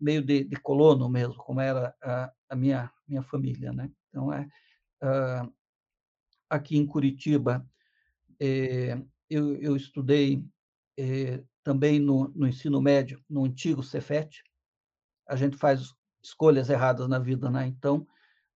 meio 0.00 0.22
de, 0.22 0.44
de 0.44 0.56
colono 0.56 1.08
mesmo, 1.08 1.36
como 1.36 1.60
era 1.60 1.94
a, 2.02 2.32
a 2.48 2.56
minha, 2.56 2.90
minha 3.06 3.22
família. 3.22 3.72
Né? 3.72 3.90
Então, 4.08 4.32
é, 4.32 4.48
uh, 5.02 5.52
aqui 6.48 6.76
em 6.76 6.86
Curitiba, 6.86 7.66
é, 8.40 8.98
eu, 9.28 9.56
eu, 9.56 9.76
estudei 9.76 10.42
é, 10.98 11.42
também 11.62 12.00
no, 12.00 12.28
no, 12.28 12.48
ensino 12.48 12.80
médio, 12.80 13.22
no 13.28 13.44
antigo 13.44 13.82
Cefet. 13.82 14.42
A 15.28 15.36
gente 15.36 15.56
faz 15.56 15.94
escolhas 16.22 16.70
erradas 16.70 17.06
na 17.06 17.18
vida, 17.18 17.50
né? 17.50 17.66
Então, 17.66 18.06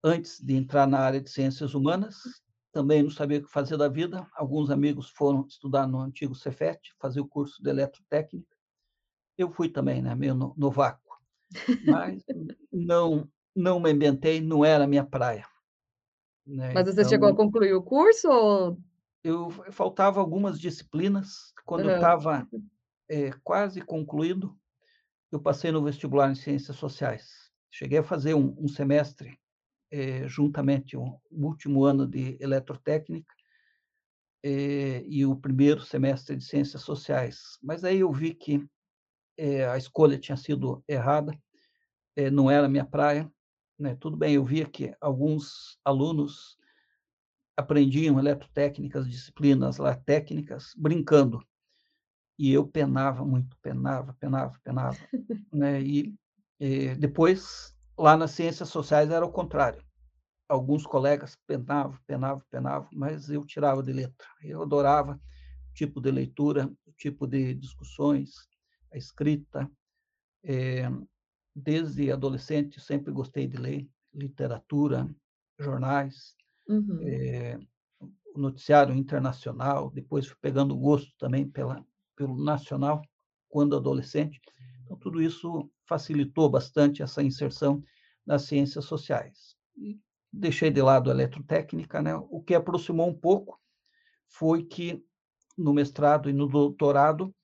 antes 0.03 0.41
de 0.41 0.55
entrar 0.55 0.87
na 0.87 0.99
área 0.99 1.21
de 1.21 1.31
ciências 1.31 1.75
humanas, 1.75 2.17
também 2.75 3.03
não 3.03 3.11
sabia 3.11 3.39
o 3.39 3.43
que 3.43 3.51
fazer 3.51 3.77
da 3.77 3.89
vida. 3.89 4.27
Alguns 4.35 4.69
amigos 4.71 5.09
foram 5.09 5.47
estudar 5.47 5.87
no 5.87 6.01
antigo 6.01 6.35
Cefet, 6.35 6.93
fazer 7.01 7.21
o 7.21 7.27
curso 7.27 7.63
de 7.63 7.71
eletrotécnica. 7.71 8.57
Eu 9.39 9.51
fui 9.51 9.69
também, 9.69 10.03
né? 10.03 10.15
Meio 10.15 10.35
no, 10.35 10.55
no 10.57 10.71
vácuo 10.71 11.05
mas 11.87 12.23
não 12.73 13.29
não 13.55 13.79
me 13.79 13.91
ambientei, 13.91 14.41
não 14.41 14.65
era 14.65 14.83
a 14.83 14.87
minha 14.87 15.05
praia. 15.05 15.47
Né? 16.45 16.73
Mas 16.75 16.87
você 16.87 17.01
então, 17.01 17.09
chegou 17.09 17.29
a 17.29 17.37
concluir 17.37 17.73
o 17.73 17.83
curso? 17.83 18.29
Ou... 18.29 18.79
Eu, 19.23 19.53
eu 19.65 19.73
faltava 19.73 20.19
algumas 20.19 20.59
disciplinas. 20.59 21.53
Quando 21.65 21.85
uhum. 21.85 21.91
eu 21.91 21.95
estava 21.95 22.49
é, 23.09 23.31
quase 23.45 23.81
concluído, 23.81 24.59
eu 25.31 25.41
passei 25.41 25.71
no 25.71 25.85
vestibular 25.85 26.33
em 26.33 26.35
Ciências 26.35 26.77
Sociais. 26.77 27.49
Cheguei 27.71 27.99
a 27.99 28.03
fazer 28.03 28.35
um, 28.35 28.57
um 28.59 28.67
semestre 28.67 29.39
é, 29.95 30.27
juntamente 30.27 30.97
o 30.97 31.21
último 31.31 31.85
ano 31.85 32.05
de 32.05 32.37
eletrotécnica 32.41 33.33
é, 34.43 35.05
e 35.07 35.25
o 35.25 35.37
primeiro 35.37 35.83
semestre 35.83 36.35
de 36.35 36.45
ciências 36.45 36.83
sociais. 36.83 37.57
Mas 37.63 37.85
aí 37.85 38.01
eu 38.01 38.13
vi 38.13 38.35
que 38.35 38.69
é, 39.39 39.69
a 39.69 39.79
escolha 39.79 40.19
tinha 40.19 40.37
sido 40.37 40.83
errada, 40.89 41.33
não 42.33 42.51
era 42.51 42.69
minha 42.69 42.85
praia. 42.85 43.31
Né? 43.79 43.95
Tudo 43.95 44.17
bem, 44.17 44.35
eu 44.35 44.45
via 44.45 44.67
que 44.67 44.93
alguns 45.01 45.79
alunos 45.85 46.59
aprendiam 47.57 48.19
eletrotécnicas, 48.19 49.09
disciplinas 49.09 49.79
lá 49.79 49.95
técnicas, 49.95 50.73
brincando. 50.77 51.41
E 52.37 52.53
eu 52.53 52.67
penava 52.67 53.25
muito, 53.25 53.57
penava, 53.63 54.13
penava, 54.19 54.59
penava. 54.65 54.99
né? 55.53 55.81
E 55.81 56.13
depois, 56.99 57.74
lá 57.97 58.17
nas 58.17 58.33
ciências 58.33 58.69
sociais, 58.69 59.11
era 59.11 59.25
o 59.25 59.33
contrário 59.33 59.83
alguns 60.49 60.87
colegas 60.87 61.37
penavam, 61.47 61.99
penavam, 62.07 62.43
penavam, 62.51 62.89
mas 62.93 63.31
eu 63.31 63.45
tirava 63.45 63.83
de 63.83 63.93
letra. 63.93 64.27
Eu 64.43 64.63
adorava 64.63 65.21
o 65.71 65.75
tipo 65.75 66.01
de 66.01 66.11
leitura, 66.11 66.71
o 66.87 66.93
tipo 66.93 67.27
de 67.27 67.55
discussões, 67.55 68.49
a 68.93 68.97
escrita. 68.97 69.71
É, 70.43 70.85
desde 71.55 72.13
adolescente 72.13 72.81
sempre 72.81 73.13
gostei 73.13 73.47
de 73.47 73.57
ler 73.57 73.89
literatura, 74.13 75.09
jornais, 75.59 76.37
uhum. 76.69 77.01
é, 77.03 77.59
o 78.35 78.39
noticiário 78.39 78.95
internacional. 78.95 79.91
Depois 79.91 80.27
fui 80.27 80.37
pegando 80.41 80.77
gosto 80.77 81.13
também 81.19 81.49
pela, 81.49 81.85
pelo 82.17 82.37
nacional 82.37 83.03
quando 83.49 83.77
adolescente. 83.77 84.41
Então 84.83 84.97
tudo 84.99 85.23
isso 85.23 85.71
facilitou 85.87 86.49
bastante 86.49 87.03
essa 87.03 87.23
inserção 87.23 87.83
nas 88.27 88.43
ciências 88.43 88.85
sociais. 88.85 89.57
E 89.77 89.99
deixei 90.33 90.71
de 90.71 90.83
lado 90.83 91.11
a 91.11 91.15
eletrotécnica, 91.15 92.03
né? 92.03 92.15
O 92.15 92.43
que 92.43 92.55
aproximou 92.55 93.09
um 93.09 93.15
pouco 93.15 93.61
foi 94.29 94.65
que 94.65 95.05
no 95.57 95.73
mestrado 95.73 96.29
e 96.29 96.33
no 96.33 96.47
doutorado 96.49 97.35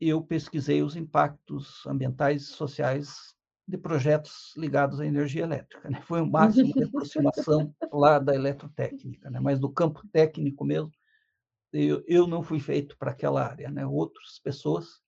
eu 0.00 0.20
pesquisei 0.20 0.82
os 0.82 0.96
impactos 0.96 1.86
ambientais 1.86 2.42
e 2.42 2.46
sociais 2.46 3.32
de 3.66 3.78
projetos 3.78 4.52
ligados 4.56 5.00
à 5.00 5.06
energia 5.06 5.44
elétrica. 5.44 5.88
Né? 5.88 6.00
Foi 6.02 6.20
o 6.20 6.26
máximo 6.26 6.72
de 6.74 6.82
aproximação 6.82 7.72
lá 7.92 8.18
da 8.18 8.34
eletrotécnica, 8.34 9.30
né? 9.30 9.38
mas 9.38 9.60
do 9.60 9.70
campo 9.70 10.02
técnico 10.12 10.64
mesmo, 10.64 10.90
eu, 11.72 12.02
eu 12.08 12.26
não 12.26 12.42
fui 12.42 12.58
feito 12.58 12.98
para 12.98 13.12
aquela 13.12 13.46
área. 13.46 13.70
Né? 13.70 13.86
Outras 13.86 14.40
pessoas 14.40 15.00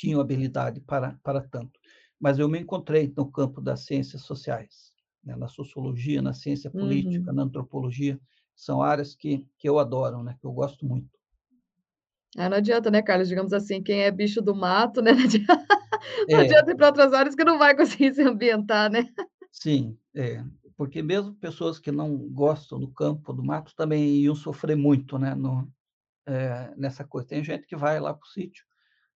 tinham 0.00 0.20
habilidade 0.20 0.80
para, 0.80 1.18
para 1.22 1.42
tanto. 1.42 1.78
Mas 2.18 2.38
eu 2.38 2.48
me 2.48 2.58
encontrei 2.58 3.12
no 3.14 3.30
campo 3.30 3.60
das 3.60 3.84
ciências 3.84 4.22
sociais 4.22 4.90
né, 5.22 5.36
na 5.36 5.46
sociologia, 5.46 6.22
na 6.22 6.32
ciência 6.32 6.70
política, 6.70 7.30
uhum. 7.30 7.36
na 7.36 7.42
antropologia, 7.42 8.18
são 8.54 8.82
áreas 8.82 9.14
que, 9.14 9.46
que 9.58 9.68
eu 9.68 9.78
adoro, 9.78 10.22
né, 10.22 10.36
que 10.40 10.46
eu 10.46 10.52
gosto 10.52 10.86
muito. 10.86 11.08
Ah, 12.36 12.48
não 12.48 12.56
adianta, 12.56 12.90
né, 12.90 13.02
Carlos? 13.02 13.28
Digamos 13.28 13.52
assim, 13.52 13.82
quem 13.82 14.02
é 14.02 14.10
bicho 14.10 14.40
do 14.40 14.54
mato, 14.54 15.02
né? 15.02 15.12
Não 15.20 15.24
adianta, 15.24 15.66
não 16.28 16.38
é. 16.38 16.44
adianta 16.44 16.70
ir 16.70 16.76
para 16.76 16.86
outras 16.86 17.12
áreas 17.12 17.34
que 17.34 17.44
não 17.44 17.58
vai 17.58 17.76
conseguir 17.76 18.14
se 18.14 18.22
ambientar, 18.22 18.90
né? 18.90 19.06
Sim, 19.52 19.98
é. 20.14 20.42
Porque 20.76 21.02
mesmo 21.02 21.34
pessoas 21.34 21.78
que 21.78 21.92
não 21.92 22.16
gostam 22.16 22.80
do 22.80 22.88
campo, 22.88 23.34
do 23.34 23.44
mato, 23.44 23.74
também 23.76 24.16
iam 24.16 24.34
sofrer 24.34 24.76
muito, 24.76 25.18
né? 25.18 25.34
No, 25.34 25.70
é, 26.24 26.72
nessa 26.74 27.04
coisa. 27.04 27.28
Tem 27.28 27.44
gente 27.44 27.66
que 27.66 27.76
vai 27.76 28.00
lá 28.00 28.14
para 28.14 28.24
o 28.24 28.28
sítio 28.28 28.64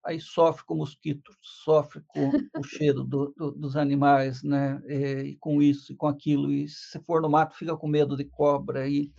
aí 0.05 0.21
sofre 0.21 0.64
com 0.64 0.77
mosquito, 0.77 1.33
sofre 1.40 2.03
com 2.09 2.31
o 2.59 2.62
cheiro 2.62 3.03
do, 3.03 3.33
do, 3.37 3.53
dos 3.53 3.77
animais, 3.77 4.43
né? 4.43 4.81
É, 4.87 5.23
e 5.23 5.37
com 5.37 5.62
isso 5.62 5.93
e 5.93 5.97
com 5.97 6.07
aquilo. 6.07 6.53
E 6.53 6.69
se 6.69 7.01
for 7.01 7.23
no 7.23 7.31
mato, 7.31 7.57
fica 7.57 7.77
com 7.77 7.88
medo 7.88 8.17
de 8.17 8.25
cobra. 8.25 8.88
E 8.88 9.11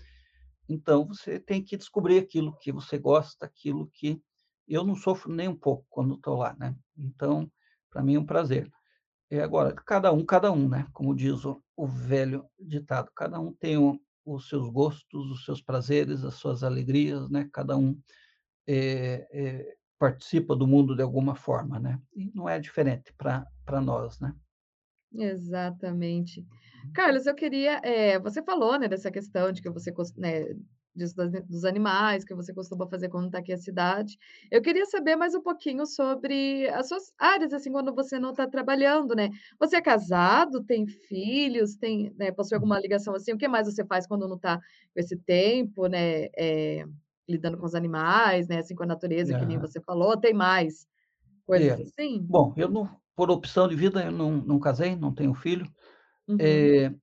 então 0.69 1.05
você 1.05 1.39
tem 1.39 1.63
que 1.63 1.77
descobrir 1.77 2.19
aquilo 2.19 2.55
que 2.57 2.71
você 2.71 2.97
gosta, 2.97 3.45
aquilo 3.45 3.87
que 3.93 4.21
eu 4.67 4.83
não 4.83 4.95
sofro 4.95 5.33
nem 5.33 5.47
um 5.47 5.55
pouco 5.55 5.85
quando 5.89 6.15
estou 6.15 6.37
lá, 6.37 6.55
né? 6.59 6.75
Então, 6.97 7.51
para 7.89 8.03
mim 8.03 8.15
é 8.15 8.19
um 8.19 8.25
prazer. 8.25 8.69
E 9.29 9.39
agora, 9.39 9.73
cada 9.73 10.11
um, 10.13 10.25
cada 10.25 10.51
um, 10.51 10.69
né? 10.69 10.87
Como 10.93 11.15
diz 11.15 11.45
o, 11.45 11.61
o 11.75 11.87
velho 11.87 12.45
ditado, 12.59 13.11
cada 13.15 13.39
um 13.39 13.53
tem 13.53 13.77
o, 13.77 13.99
os 14.25 14.47
seus 14.49 14.69
gostos, 14.69 15.31
os 15.31 15.45
seus 15.45 15.61
prazeres, 15.61 16.23
as 16.23 16.35
suas 16.35 16.63
alegrias, 16.63 17.29
né? 17.29 17.49
Cada 17.51 17.77
um 17.77 17.99
é, 18.67 19.27
é, 19.31 19.75
participa 19.97 20.55
do 20.55 20.67
mundo 20.67 20.95
de 20.95 21.01
alguma 21.01 21.35
forma, 21.35 21.79
né? 21.79 21.99
E 22.15 22.31
não 22.33 22.47
é 22.47 22.59
diferente 22.59 23.13
para 23.13 23.81
nós, 23.81 24.19
né? 24.19 24.35
Exatamente. 25.13 26.41
Uhum. 26.41 26.91
Carlos, 26.93 27.25
eu 27.25 27.35
queria, 27.35 27.79
é, 27.83 28.19
você 28.19 28.43
falou, 28.43 28.77
né, 28.77 28.87
dessa 28.87 29.09
questão 29.09 29.51
de 29.51 29.61
que 29.61 29.69
você, 29.69 29.93
né, 30.17 30.55
disso 30.95 31.15
dos 31.47 31.65
animais 31.65 32.23
que 32.23 32.33
você 32.33 32.53
costuma 32.53 32.87
fazer 32.87 33.09
quando 33.09 33.25
está 33.27 33.39
aqui 33.39 33.51
na 33.51 33.57
cidade. 33.57 34.17
Eu 34.49 34.61
queria 34.61 34.85
saber 34.85 35.15
mais 35.15 35.35
um 35.35 35.41
pouquinho 35.41 35.85
sobre 35.85 36.69
as 36.69 36.87
suas 36.87 37.13
áreas, 37.19 37.53
assim, 37.53 37.71
quando 37.71 37.93
você 37.93 38.17
não 38.17 38.31
está 38.31 38.47
trabalhando, 38.47 39.13
né? 39.13 39.29
Você 39.59 39.75
é 39.77 39.81
casado, 39.81 40.63
tem 40.63 40.87
filhos, 40.87 41.75
tem, 41.75 42.13
né, 42.17 42.31
possui 42.31 42.55
alguma 42.55 42.79
ligação 42.79 43.13
assim? 43.13 43.33
O 43.33 43.37
que 43.37 43.47
mais 43.47 43.67
você 43.67 43.85
faz 43.85 44.07
quando 44.07 44.27
não 44.27 44.37
está 44.37 44.57
com 44.57 44.99
esse 44.99 45.17
tempo, 45.17 45.87
né? 45.87 46.27
É, 46.37 46.85
lidando 47.27 47.57
com 47.57 47.65
os 47.65 47.75
animais, 47.75 48.47
né? 48.47 48.59
Assim, 48.59 48.75
com 48.75 48.83
a 48.83 48.87
natureza, 48.87 49.37
que 49.37 49.45
nem 49.45 49.57
você 49.57 49.81
falou, 49.81 50.17
tem 50.17 50.33
mais 50.33 50.87
coisas 51.45 51.79
é. 51.79 51.83
assim? 51.83 52.21
Bom, 52.21 52.53
eu 52.55 52.69
não, 52.69 52.89
por 53.15 53.29
opção 53.31 53.67
de 53.67 53.75
vida, 53.75 54.03
eu 54.03 54.11
não, 54.11 54.37
não 54.37 54.59
casei, 54.59 54.95
não 54.95 55.13
tenho 55.13 55.33
filho. 55.33 55.67
Uhum. 56.27 56.37
É, 56.39 56.93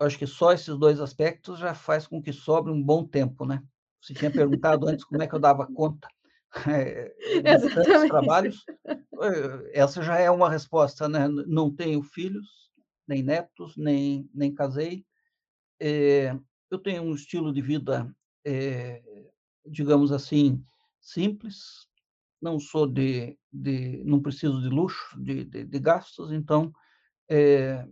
acho 0.00 0.18
que 0.18 0.26
só 0.26 0.52
esses 0.52 0.76
dois 0.76 1.00
aspectos 1.00 1.58
já 1.58 1.74
faz 1.74 2.06
com 2.06 2.22
que 2.22 2.32
sobre 2.32 2.72
um 2.72 2.82
bom 2.82 3.06
tempo, 3.06 3.44
né? 3.44 3.62
Você 4.00 4.14
tinha 4.14 4.30
perguntado 4.30 4.88
antes 4.88 5.04
como 5.04 5.22
é 5.22 5.26
que 5.26 5.34
eu 5.34 5.38
dava 5.38 5.66
conta 5.66 6.08
é, 6.68 7.14
de 8.02 8.08
trabalhos. 8.08 8.64
Essa 9.72 10.02
já 10.02 10.18
é 10.18 10.30
uma 10.30 10.50
resposta, 10.50 11.08
né? 11.08 11.28
Não 11.28 11.70
tenho 11.70 12.02
filhos, 12.02 12.72
nem 13.06 13.22
netos, 13.22 13.76
nem, 13.76 14.28
nem 14.34 14.52
casei. 14.52 15.04
É, 15.80 16.36
eu 16.70 16.78
tenho 16.78 17.02
um 17.02 17.14
estilo 17.14 17.52
de 17.52 17.62
vida 17.62 18.12
é, 18.44 19.02
digamos 19.66 20.12
assim, 20.12 20.64
simples, 21.00 21.88
não 22.40 22.58
sou 22.58 22.86
de, 22.86 23.38
de 23.52 24.02
não 24.04 24.20
preciso 24.20 24.60
de 24.60 24.68
luxo, 24.68 25.20
de, 25.20 25.44
de, 25.44 25.64
de 25.64 25.78
gastos, 25.78 26.32
então 26.32 26.72
é, 27.28 27.86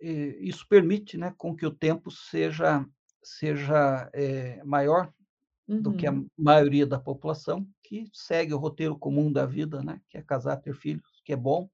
é, 0.00 0.08
isso 0.40 0.66
permite, 0.68 1.18
né, 1.18 1.34
com 1.36 1.54
que 1.54 1.66
o 1.66 1.70
tempo 1.70 2.10
seja 2.10 2.86
seja 3.22 4.08
é, 4.14 4.62
maior 4.62 5.12
uhum. 5.66 5.82
do 5.82 5.96
que 5.96 6.06
a 6.06 6.12
uhum. 6.12 6.28
maioria 6.38 6.86
da 6.86 6.98
população 6.98 7.66
que 7.82 8.08
segue 8.12 8.54
o 8.54 8.58
roteiro 8.58 8.96
comum 8.96 9.32
da 9.32 9.44
vida, 9.44 9.82
né, 9.82 10.00
que 10.08 10.16
é 10.16 10.22
casar, 10.22 10.58
ter 10.58 10.74
filhos, 10.74 11.20
que 11.24 11.32
é 11.32 11.36
bom, 11.36 11.68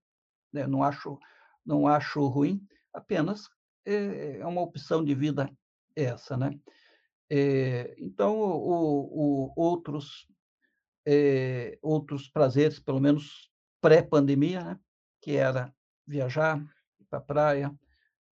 né, 0.50 0.66
não 0.66 0.82
acho 0.82 1.18
não 1.64 1.86
acho 1.86 2.26
ruim, 2.26 2.66
apenas 2.92 3.48
é, 3.84 4.38
é 4.38 4.46
uma 4.46 4.62
opção 4.62 5.04
de 5.04 5.14
vida 5.14 5.48
essa, 5.94 6.36
né? 6.36 6.58
É, 7.34 7.94
então, 7.96 8.38
o, 8.38 9.46
o, 9.46 9.52
outros, 9.56 10.28
é, 11.06 11.78
outros 11.80 12.28
prazeres, 12.28 12.78
pelo 12.78 13.00
menos 13.00 13.50
pré-pandemia, 13.80 14.62
né? 14.62 14.80
que 15.18 15.36
era 15.36 15.74
viajar, 16.06 16.62
ir 17.00 17.04
para 17.08 17.20
a 17.20 17.22
praia, 17.22 17.74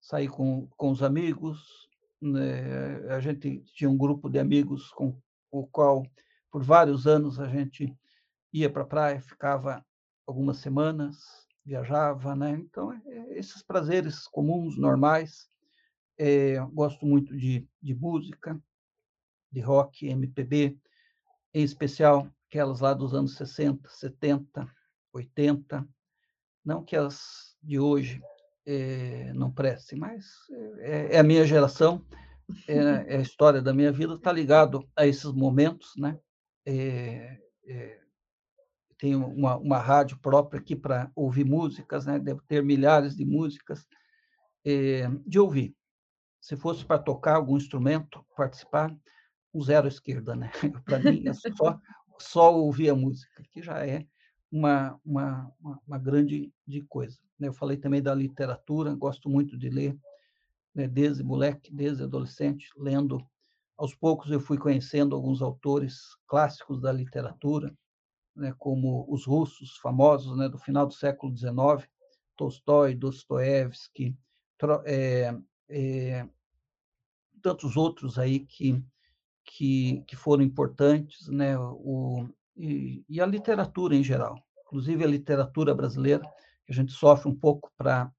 sair 0.02 0.28
com, 0.28 0.68
com 0.76 0.90
os 0.90 1.02
amigos. 1.02 1.88
Né? 2.20 3.08
A 3.08 3.20
gente 3.20 3.60
tinha 3.74 3.88
um 3.88 3.96
grupo 3.96 4.28
de 4.28 4.38
amigos 4.38 4.90
com 4.90 5.18
o 5.50 5.66
qual, 5.66 6.02
por 6.50 6.62
vários 6.62 7.06
anos, 7.06 7.40
a 7.40 7.48
gente 7.48 7.96
ia 8.52 8.68
para 8.68 8.82
a 8.82 8.86
praia, 8.86 9.22
ficava 9.22 9.82
algumas 10.26 10.58
semanas, 10.58 11.16
viajava, 11.64 12.36
né? 12.36 12.50
Então, 12.50 12.92
é, 12.92 13.38
esses 13.38 13.62
prazeres 13.62 14.28
comuns, 14.28 14.76
normais. 14.76 15.48
Gosto 16.74 17.06
muito 17.06 17.34
de, 17.34 17.66
de 17.80 17.94
música, 17.94 18.60
de 19.50 19.60
rock, 19.60 20.06
MPB, 20.06 20.78
em 21.52 21.62
especial 21.62 22.28
aquelas 22.48 22.80
lá 22.80 22.92
dos 22.92 23.14
anos 23.14 23.36
60, 23.36 23.88
70, 23.88 24.68
80. 25.12 25.88
Não 26.64 26.84
que 26.84 26.96
as 26.96 27.56
de 27.62 27.78
hoje 27.78 28.20
é, 28.66 29.32
não 29.34 29.50
prestem, 29.50 29.98
mas 29.98 30.26
é, 30.78 31.16
é, 31.16 31.18
a 31.18 31.22
minha 31.22 31.44
geração, 31.44 32.04
é, 32.68 32.74
é, 33.14 33.16
a 33.16 33.20
história 33.20 33.62
da 33.62 33.72
minha 33.72 33.92
vida, 33.92 34.14
está 34.14 34.32
ligado 34.32 34.88
a 34.96 35.06
esses 35.06 35.32
momentos, 35.32 35.92
né? 35.96 36.18
É, 36.66 37.38
é, 37.66 38.00
tenho 38.98 39.26
uma, 39.26 39.56
uma 39.56 39.78
rádio 39.78 40.18
própria 40.18 40.60
aqui 40.60 40.76
para 40.76 41.10
ouvir 41.14 41.44
músicas, 41.44 42.04
né? 42.06 42.20
Ter 42.46 42.62
milhares 42.62 43.16
de 43.16 43.24
músicas 43.24 43.86
de 45.26 45.38
ouvir. 45.38 45.74
Se 46.38 46.54
fosse 46.54 46.84
para 46.84 46.98
tocar 46.98 47.36
algum 47.36 47.56
instrumento, 47.56 48.22
participar, 48.36 48.94
um 49.52 49.62
zero 49.62 49.86
à 49.86 49.88
esquerda, 49.88 50.34
né? 50.36 50.50
Para 50.84 50.98
mim 50.98 51.26
é 51.26 51.32
só, 51.32 51.78
só 52.18 52.54
ouvir 52.54 52.90
a 52.90 52.94
música, 52.94 53.42
que 53.50 53.62
já 53.62 53.86
é 53.86 54.06
uma, 54.50 54.98
uma, 55.04 55.52
uma, 55.60 55.80
uma 55.86 55.98
grande 55.98 56.52
de 56.66 56.82
coisa. 56.82 57.18
Né? 57.38 57.48
Eu 57.48 57.52
falei 57.52 57.76
também 57.76 58.02
da 58.02 58.14
literatura, 58.14 58.94
gosto 58.94 59.28
muito 59.28 59.56
de 59.56 59.68
ler 59.68 59.98
né, 60.74 60.86
desde 60.86 61.22
moleque, 61.22 61.72
desde 61.72 62.02
adolescente, 62.02 62.68
lendo. 62.76 63.24
Aos 63.76 63.94
poucos 63.94 64.30
eu 64.30 64.40
fui 64.40 64.58
conhecendo 64.58 65.16
alguns 65.16 65.40
autores 65.40 66.14
clássicos 66.26 66.80
da 66.80 66.92
literatura, 66.92 67.74
né, 68.36 68.54
como 68.58 69.06
os 69.08 69.24
russos 69.24 69.78
famosos 69.78 70.36
né, 70.36 70.48
do 70.48 70.58
final 70.58 70.86
do 70.86 70.92
século 70.92 71.34
XIX, 71.36 71.88
Tolstói, 72.36 72.94
Dostoiévski, 72.94 74.16
é, 74.84 75.34
é, 75.68 76.28
tantos 77.42 77.76
outros 77.76 78.18
aí 78.18 78.40
que, 78.40 78.82
que, 79.50 80.04
que 80.06 80.16
foram 80.16 80.42
importantes, 80.42 81.28
né, 81.28 81.58
o, 81.58 82.28
e, 82.56 83.04
e, 83.08 83.20
a 83.20 83.26
literatura 83.26 83.96
em 83.96 84.04
geral, 84.04 84.36
inclusive 84.64 85.02
a 85.02 85.08
literatura 85.08 85.74
brasileira, 85.74 86.22
que 86.64 86.72
a 86.72 86.74
gente 86.74 86.92
sofre 86.92 87.28
um 87.28 87.34
pouco 87.34 87.72
para 87.76 88.12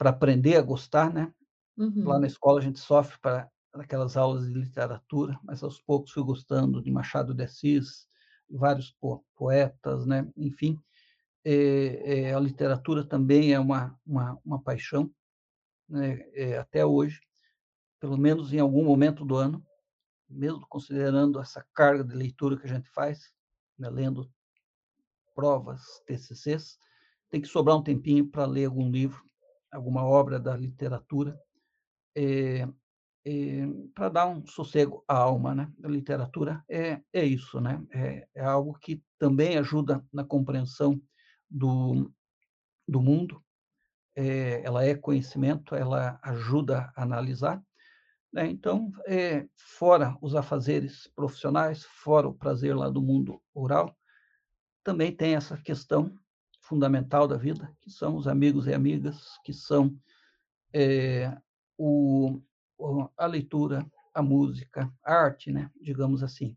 aprender 0.00 0.56
a 0.56 0.62
gostar, 0.62 1.12
né? 1.12 1.32
Uhum. 1.76 2.08
Lá 2.08 2.18
na 2.18 2.26
escola 2.26 2.58
a 2.58 2.62
gente 2.62 2.78
sofre 2.78 3.18
para 3.20 3.50
aquelas 3.74 4.16
aulas 4.16 4.46
de 4.46 4.54
literatura, 4.54 5.38
mas 5.44 5.62
aos 5.62 5.78
poucos 5.80 6.12
fui 6.12 6.22
gostando 6.22 6.82
de 6.82 6.90
Machado 6.90 7.34
de 7.34 7.44
Assis, 7.44 8.08
vários 8.48 8.90
po 8.92 9.22
poetas, 9.34 10.06
né? 10.06 10.26
Enfim, 10.36 10.80
é, 11.44 12.28
é, 12.28 12.34
a 12.34 12.40
literatura 12.40 13.04
também 13.04 13.52
é 13.52 13.60
uma, 13.60 13.98
uma, 14.06 14.38
uma 14.42 14.62
paixão, 14.62 15.10
né? 15.86 16.18
É, 16.32 16.56
até 16.56 16.86
hoje, 16.86 17.20
pelo 18.00 18.16
menos 18.16 18.54
em 18.54 18.58
algum 18.58 18.84
momento 18.84 19.22
do 19.22 19.36
ano, 19.36 19.62
mesmo 20.28 20.66
considerando 20.68 21.40
essa 21.40 21.64
carga 21.74 22.04
de 22.04 22.14
leitura 22.14 22.56
que 22.56 22.66
a 22.66 22.68
gente 22.68 22.88
faz, 22.90 23.32
né? 23.78 23.88
lendo 23.88 24.30
provas, 25.34 25.82
TCCs, 26.06 26.78
tem 27.28 27.40
que 27.40 27.48
sobrar 27.48 27.76
um 27.76 27.82
tempinho 27.82 28.26
para 28.26 28.46
ler 28.46 28.66
algum 28.66 28.90
livro, 28.90 29.22
alguma 29.70 30.04
obra 30.04 30.38
da 30.38 30.56
literatura, 30.56 31.38
é, 32.16 32.66
é, 33.24 33.66
para 33.94 34.08
dar 34.08 34.26
um 34.26 34.46
sossego 34.46 35.04
à 35.06 35.16
alma, 35.18 35.54
né? 35.54 35.70
A 35.82 35.88
literatura 35.88 36.64
é, 36.68 37.02
é 37.12 37.24
isso, 37.24 37.60
né? 37.60 37.84
É, 37.90 38.28
é 38.36 38.44
algo 38.44 38.78
que 38.78 39.02
também 39.18 39.58
ajuda 39.58 40.04
na 40.12 40.24
compreensão 40.24 41.00
do, 41.50 42.10
do 42.88 43.02
mundo, 43.02 43.42
é, 44.14 44.62
ela 44.64 44.84
é 44.84 44.94
conhecimento, 44.94 45.74
ela 45.74 46.18
ajuda 46.22 46.90
a 46.96 47.02
analisar. 47.02 47.62
Né? 48.36 48.48
Então, 48.48 48.92
é, 49.06 49.48
fora 49.56 50.14
os 50.20 50.34
afazeres 50.34 51.10
profissionais, 51.16 51.84
fora 51.84 52.28
o 52.28 52.34
prazer 52.34 52.76
lá 52.76 52.90
do 52.90 53.00
mundo 53.00 53.40
oral, 53.54 53.96
também 54.84 55.10
tem 55.10 55.34
essa 55.34 55.56
questão 55.56 56.14
fundamental 56.60 57.26
da 57.26 57.38
vida, 57.38 57.74
que 57.80 57.90
são 57.90 58.14
os 58.14 58.28
amigos 58.28 58.66
e 58.66 58.74
amigas, 58.74 59.38
que 59.42 59.54
são 59.54 59.98
é, 60.70 61.34
o, 61.78 62.42
a 63.16 63.24
leitura, 63.24 63.90
a 64.12 64.22
música, 64.22 64.92
a 65.02 65.14
arte, 65.14 65.50
né? 65.50 65.70
digamos 65.80 66.22
assim, 66.22 66.54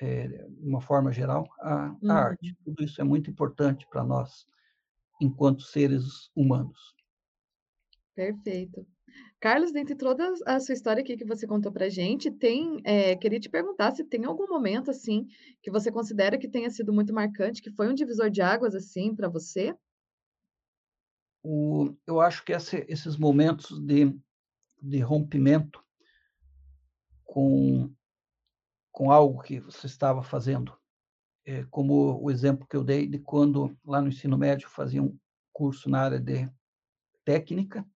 é, 0.00 0.28
de 0.28 0.68
uma 0.68 0.80
forma 0.80 1.12
geral, 1.12 1.44
a, 1.58 1.86
a 1.86 1.96
uhum. 2.00 2.10
arte. 2.12 2.56
Tudo 2.64 2.84
isso 2.84 3.00
é 3.00 3.04
muito 3.04 3.28
importante 3.28 3.84
para 3.90 4.04
nós, 4.04 4.46
enquanto 5.20 5.62
seres 5.62 6.30
humanos. 6.36 6.94
Perfeito. 8.14 8.86
Carlos, 9.40 9.72
dentre 9.72 9.94
toda 9.94 10.34
a 10.44 10.60
sua 10.60 10.74
história 10.74 11.00
aqui 11.00 11.16
que 11.16 11.24
você 11.24 11.46
contou 11.46 11.72
para 11.72 11.88
gente, 11.88 12.30
tem, 12.30 12.78
é, 12.84 13.16
queria 13.16 13.40
te 13.40 13.48
perguntar 13.48 13.90
se 13.92 14.04
tem 14.04 14.26
algum 14.26 14.46
momento 14.46 14.90
assim 14.90 15.26
que 15.62 15.70
você 15.70 15.90
considera 15.90 16.36
que 16.36 16.46
tenha 16.46 16.68
sido 16.68 16.92
muito 16.92 17.14
marcante, 17.14 17.62
que 17.62 17.70
foi 17.70 17.88
um 17.88 17.94
divisor 17.94 18.28
de 18.28 18.42
águas 18.42 18.74
assim 18.74 19.14
para 19.14 19.30
você? 19.30 19.74
O, 21.42 21.96
eu 22.06 22.20
acho 22.20 22.44
que 22.44 22.52
esse, 22.52 22.84
esses 22.86 23.16
momentos 23.16 23.80
de, 23.80 24.14
de 24.82 25.00
rompimento 25.00 25.82
com, 27.24 27.90
com 28.92 29.10
algo 29.10 29.40
que 29.40 29.58
você 29.58 29.86
estava 29.86 30.22
fazendo, 30.22 30.76
é, 31.46 31.64
como 31.70 32.22
o 32.22 32.30
exemplo 32.30 32.66
que 32.68 32.76
eu 32.76 32.84
dei 32.84 33.06
de 33.06 33.18
quando 33.18 33.74
lá 33.86 34.02
no 34.02 34.08
ensino 34.08 34.36
médio 34.36 34.68
fazia 34.68 35.02
um 35.02 35.18
curso 35.50 35.88
na 35.88 36.02
área 36.02 36.20
de 36.20 36.46
técnica, 37.24 37.86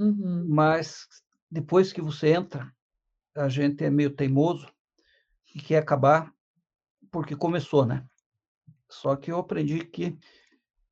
uhum. 0.00 0.46
mas 0.48 1.06
depois 1.50 1.92
que 1.92 2.00
você 2.00 2.32
entra, 2.32 2.72
a 3.36 3.48
gente 3.48 3.84
é 3.84 3.90
meio 3.90 4.10
teimoso 4.10 4.72
e 5.54 5.60
quer 5.60 5.78
acabar 5.78 6.32
porque 7.10 7.36
começou, 7.36 7.84
né? 7.84 8.06
Só 8.88 9.14
que 9.16 9.30
eu 9.30 9.38
aprendi 9.38 9.84
que 9.84 10.18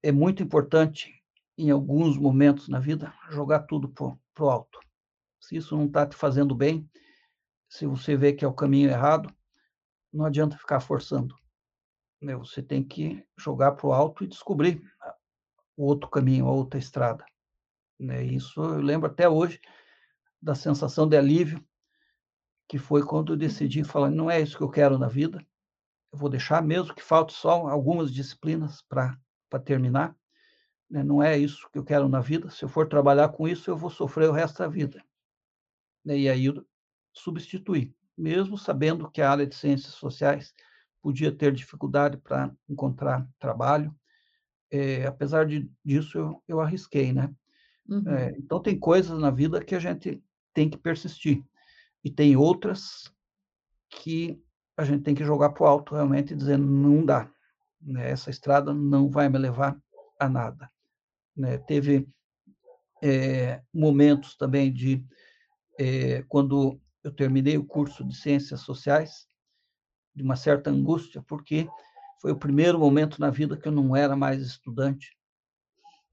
é 0.03 0.12
muito 0.12 0.42
importante, 0.42 1.12
em 1.57 1.71
alguns 1.71 2.16
momentos 2.16 2.68
na 2.68 2.79
vida, 2.79 3.12
jogar 3.31 3.61
tudo 3.61 3.88
pro, 3.88 4.18
pro 4.35 4.49
alto. 4.49 4.79
Se 5.40 5.57
isso 5.57 5.77
não 5.77 5.87
está 5.87 6.07
te 6.07 6.14
fazendo 6.14 6.55
bem, 6.55 6.88
se 7.68 7.87
você 7.87 8.16
vê 8.16 8.33
que 8.33 8.44
é 8.44 8.49
o 8.49 8.55
caminho 8.55 8.90
errado, 8.90 9.35
não 10.12 10.25
adianta 10.25 10.57
ficar 10.57 10.81
forçando. 10.81 11.35
Né? 12.21 12.37
Você 12.37 12.62
tem 12.62 12.83
que 12.83 13.25
jogar 13.37 13.73
para 13.73 13.87
o 13.87 13.92
alto 13.92 14.25
e 14.25 14.29
descobrir 14.29 14.81
o 15.77 15.85
outro 15.85 16.09
caminho, 16.09 16.47
a 16.47 16.53
outra 16.53 16.79
estrada. 16.79 17.25
Né? 17.99 18.25
Isso 18.25 18.63
eu 18.63 18.81
lembro 18.81 19.11
até 19.11 19.29
hoje 19.29 19.61
da 20.41 20.55
sensação 20.55 21.09
de 21.09 21.17
alívio 21.17 21.65
que 22.69 22.79
foi 22.79 23.03
quando 23.03 23.33
eu 23.33 23.37
decidi 23.37 23.83
falar, 23.83 24.11
não 24.11 24.31
é 24.31 24.41
isso 24.41 24.57
que 24.57 24.63
eu 24.63 24.69
quero 24.69 24.99
na 24.99 25.09
vida, 25.09 25.45
eu 26.13 26.19
vou 26.19 26.29
deixar 26.29 26.63
mesmo 26.63 26.95
que 26.95 27.03
falte 27.03 27.33
só 27.33 27.67
algumas 27.67 28.13
disciplinas 28.13 28.83
para 28.83 29.19
terminar, 29.65 30.15
né? 30.89 31.03
não 31.03 31.23
é 31.23 31.37
isso 31.37 31.69
que 31.73 31.79
eu 31.79 31.85
quero 31.85 32.09
na 32.09 32.21
vida, 32.21 32.51
se 32.51 32.65
eu 32.65 32.69
for 32.69 32.87
trabalhar 32.87 33.31
com 33.31 33.49
isso, 33.49 33.71
eu 33.71 33.77
vou 33.77 33.89
sofrer 33.89 34.29
o 34.29 34.33
resto 34.33 34.59
da 34.59 34.69
vida. 34.69 35.03
Né? 36.05 36.19
E 36.19 36.29
aí 36.29 36.45
eu 36.45 36.65
substituí, 37.13 37.95
mesmo 38.17 38.59
sabendo 38.59 39.11
que 39.11 39.23
a 39.23 39.31
área 39.31 39.47
de 39.47 39.55
ciências 39.55 39.95
sociais 39.95 40.55
podia 41.01 41.33
ter 41.33 41.53
dificuldade 41.53 42.19
para 42.19 42.55
encontrar 42.69 43.27
trabalho, 43.39 43.95
é, 44.71 45.07
apesar 45.07 45.47
de, 45.47 45.71
disso 45.83 46.19
eu, 46.19 46.43
eu 46.47 46.61
arrisquei, 46.61 47.13
né? 47.13 47.35
Uhum. 47.88 48.09
É, 48.09 48.35
então, 48.38 48.61
tem 48.61 48.79
coisas 48.79 49.18
na 49.18 49.31
vida 49.31 49.64
que 49.64 49.74
a 49.74 49.79
gente 49.79 50.22
tem 50.53 50.68
que 50.68 50.77
persistir. 50.77 51.42
E 52.05 52.11
tem 52.11 52.37
outras 52.37 53.12
que 53.88 54.40
a 54.77 54.85
gente 54.85 55.03
tem 55.03 55.14
que 55.14 55.24
jogar 55.24 55.51
para 55.51 55.64
o 55.64 55.66
alto 55.66 55.94
realmente, 55.94 56.35
dizendo: 56.35 56.66
não 56.66 57.05
dá. 57.05 57.31
Né? 57.81 58.11
Essa 58.11 58.31
estrada 58.31 58.74
não 58.74 59.09
vai 59.09 59.29
me 59.29 59.38
levar 59.38 59.81
a 60.18 60.29
nada. 60.29 60.70
Né? 61.37 61.59
Teve 61.59 62.09
é, 63.03 63.62
momentos 63.72 64.37
também 64.37 64.72
de. 64.72 65.05
É, 65.79 66.22
quando 66.29 66.81
eu 67.05 67.12
terminei 67.12 67.57
o 67.57 67.64
curso 67.64 68.05
de 68.05 68.14
Ciências 68.16 68.61
Sociais, 68.61 69.29
de 70.14 70.22
uma 70.24 70.35
certa 70.35 70.70
angústia, 70.70 71.22
porque 71.22 71.68
foi 72.20 72.33
o 72.33 72.38
primeiro 72.38 72.79
momento 72.79 73.20
na 73.20 73.31
vida 73.31 73.57
que 73.57 73.68
eu 73.68 73.72
não 73.72 73.94
era 73.94 74.16
mais 74.16 74.42
estudante. 74.42 75.16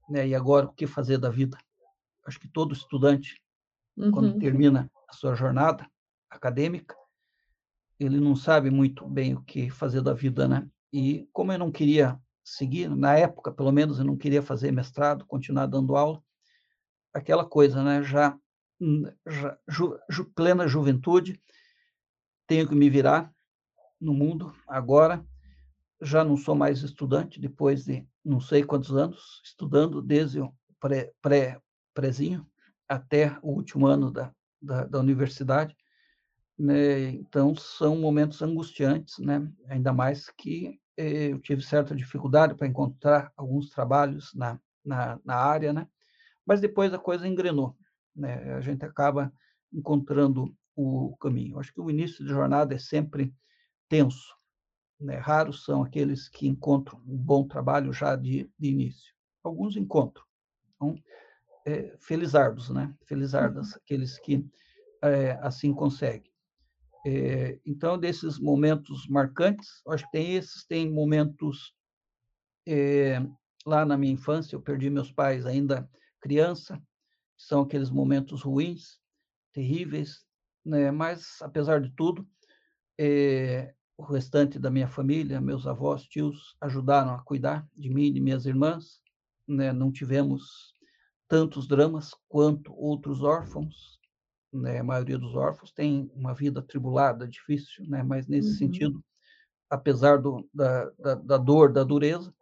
Né? 0.08 0.28
E 0.28 0.34
agora, 0.34 0.66
o 0.66 0.72
que 0.72 0.86
fazer 0.86 1.18
da 1.18 1.28
vida? 1.28 1.58
Acho 2.26 2.40
que 2.40 2.48
todo 2.48 2.74
estudante, 2.74 3.40
uhum. 3.96 4.10
quando 4.10 4.38
termina 4.38 4.90
a 5.08 5.12
sua 5.12 5.34
jornada 5.34 5.88
acadêmica, 6.28 6.94
ele 7.98 8.20
não 8.20 8.36
sabe 8.36 8.70
muito 8.70 9.08
bem 9.08 9.34
o 9.34 9.42
que 9.42 9.70
fazer 9.70 10.02
da 10.02 10.12
vida, 10.12 10.46
né? 10.46 10.68
E 10.92 11.28
como 11.32 11.52
eu 11.52 11.58
não 11.58 11.72
queria 11.72 12.20
seguir, 12.44 12.88
na 12.90 13.16
época, 13.16 13.52
pelo 13.52 13.72
menos, 13.72 13.98
eu 13.98 14.04
não 14.04 14.16
queria 14.16 14.42
fazer 14.42 14.70
mestrado, 14.70 15.26
continuar 15.26 15.66
dando 15.66 15.96
aula, 15.96 16.22
aquela 17.12 17.44
coisa, 17.44 17.82
né? 17.82 18.02
Já, 18.02 18.38
já 19.26 19.58
ju, 19.68 19.98
ju, 20.10 20.24
plena 20.34 20.68
juventude, 20.68 21.40
tenho 22.46 22.68
que 22.68 22.74
me 22.74 22.90
virar 22.90 23.32
no 24.00 24.12
mundo 24.12 24.54
agora. 24.66 25.24
Já 26.02 26.22
não 26.22 26.36
sou 26.36 26.54
mais 26.54 26.82
estudante, 26.82 27.40
depois 27.40 27.84
de 27.84 28.06
não 28.22 28.38
sei 28.38 28.62
quantos 28.62 28.94
anos, 28.94 29.40
estudando 29.42 30.02
desde 30.02 30.40
o 30.40 30.52
pré 31.22 31.60
prezinho 31.96 32.46
até 32.86 33.36
o 33.42 33.52
último 33.52 33.86
ano 33.86 34.10
da, 34.10 34.30
da, 34.60 34.84
da 34.84 35.00
universidade. 35.00 35.74
Né? 36.58 37.08
Então, 37.08 37.56
são 37.56 37.96
momentos 37.96 38.42
angustiantes, 38.42 39.18
né? 39.18 39.50
ainda 39.66 39.92
mais 39.92 40.28
que 40.30 40.78
eh, 40.96 41.32
eu 41.32 41.40
tive 41.40 41.62
certa 41.62 41.96
dificuldade 41.96 42.54
para 42.54 42.66
encontrar 42.66 43.32
alguns 43.34 43.70
trabalhos 43.70 44.32
na, 44.34 44.60
na, 44.84 45.18
na, 45.24 45.34
área, 45.34 45.72
né? 45.72 45.88
mas 46.44 46.60
depois 46.60 46.92
a 46.92 46.98
coisa 46.98 47.26
engrenou. 47.26 47.74
Né? 48.14 48.54
A 48.54 48.60
gente 48.60 48.84
acaba 48.84 49.32
encontrando 49.72 50.54
o 50.76 51.16
caminho. 51.16 51.58
Acho 51.58 51.72
que 51.72 51.80
o 51.80 51.90
início 51.90 52.22
de 52.24 52.30
jornada 52.30 52.74
é 52.74 52.78
sempre 52.78 53.34
tenso. 53.88 54.36
Né? 55.00 55.16
Raros 55.16 55.64
são 55.64 55.82
aqueles 55.82 56.28
que 56.28 56.46
encontram 56.46 57.00
um 57.06 57.16
bom 57.16 57.46
trabalho 57.46 57.92
já 57.92 58.14
de, 58.16 58.50
de 58.58 58.68
início. 58.68 59.14
Alguns 59.42 59.76
encontram. 59.76 60.24
Então, 60.74 60.94
é, 61.66 61.96
felizardos, 61.98 62.70
né? 62.70 62.94
Felizardas, 63.04 63.72
uhum. 63.72 63.78
aqueles 63.82 64.18
que 64.18 64.46
é, 65.02 65.32
assim 65.42 65.74
conseguem. 65.74 66.32
É, 67.04 67.58
então, 67.66 67.98
desses 67.98 68.38
momentos 68.38 69.06
marcantes, 69.08 69.82
acho 69.88 70.04
que 70.06 70.12
tem 70.12 70.36
esses, 70.36 70.64
tem 70.64 70.90
momentos 70.90 71.74
é, 72.66 73.20
lá 73.64 73.84
na 73.84 73.96
minha 73.96 74.12
infância, 74.12 74.56
eu 74.56 74.62
perdi 74.62 74.88
meus 74.88 75.12
pais 75.12 75.44
ainda 75.44 75.88
criança, 76.20 76.80
são 77.36 77.62
aqueles 77.62 77.90
momentos 77.90 78.42
ruins, 78.42 78.98
terríveis, 79.52 80.24
né? 80.64 80.90
Mas, 80.90 81.40
apesar 81.42 81.80
de 81.80 81.90
tudo, 81.90 82.26
é, 82.98 83.74
o 83.96 84.02
restante 84.02 84.58
da 84.58 84.70
minha 84.70 84.88
família, 84.88 85.40
meus 85.40 85.66
avós, 85.66 86.02
tios, 86.04 86.56
ajudaram 86.60 87.12
a 87.14 87.22
cuidar 87.22 87.66
de 87.76 87.88
mim 87.88 88.06
e 88.06 88.12
de 88.12 88.20
minhas 88.20 88.46
irmãs. 88.46 89.00
Né? 89.46 89.72
Não 89.72 89.92
tivemos 89.92 90.74
tantos 91.28 91.66
dramas 91.66 92.14
quanto 92.28 92.74
outros 92.74 93.22
órfãos. 93.22 93.98
Né? 94.52 94.78
A 94.78 94.84
maioria 94.84 95.18
dos 95.18 95.34
órfãos 95.34 95.72
tem 95.72 96.10
uma 96.14 96.34
vida 96.34 96.60
atribulada, 96.60 97.28
difícil, 97.28 97.86
né? 97.88 98.02
mas 98.02 98.26
nesse 98.26 98.50
uhum. 98.50 98.56
sentido, 98.56 99.04
apesar 99.68 100.18
do, 100.18 100.48
da, 100.52 100.90
da, 100.98 101.14
da, 101.14 101.36
dor, 101.36 101.72
da 101.72 101.84
dureza, 101.84 102.34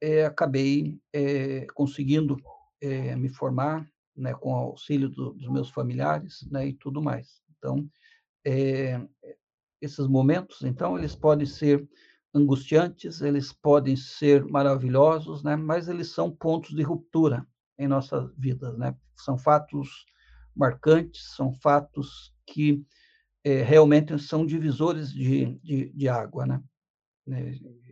é, 0.00 0.24
acabei 0.24 0.98
é, 1.12 1.66
conseguindo 1.74 2.36
é, 2.80 3.16
me 3.16 3.28
formar 3.28 3.88
né, 4.14 4.34
com 4.34 4.50
o 4.52 4.56
auxílio 4.56 5.08
do, 5.08 5.32
dos 5.32 5.48
meus 5.48 5.70
familiares 5.70 6.46
né, 6.50 6.68
e 6.68 6.74
tudo 6.74 7.02
mais. 7.02 7.42
Então, 7.56 7.88
esses 9.80 10.06
momentos, 10.06 10.62
então, 10.62 10.96
eles 10.96 11.16
podem 11.16 11.46
ser 11.46 11.86
angustiantes, 12.32 13.20
eles 13.20 13.52
podem 13.52 13.96
ser 13.96 14.44
maravilhosos, 14.44 15.42
né, 15.42 15.56
mas 15.56 15.88
eles 15.88 16.10
são 16.10 16.30
pontos 16.30 16.74
de 16.74 16.82
ruptura 16.82 17.44
em 17.78 17.86
nossas 17.86 18.30
vidas. 18.36 18.76
Né? 18.78 18.96
São 19.16 19.38
fatos 19.38 20.06
marcantes, 20.54 21.34
são 21.34 21.52
fatos 21.52 22.34
que 22.46 22.84
é, 23.44 23.62
realmente 23.62 24.18
são 24.18 24.46
divisores 24.46 25.12
de, 25.12 25.58
de, 25.62 25.90
de 25.92 26.08
água. 26.08 26.46
Né? 26.46 26.62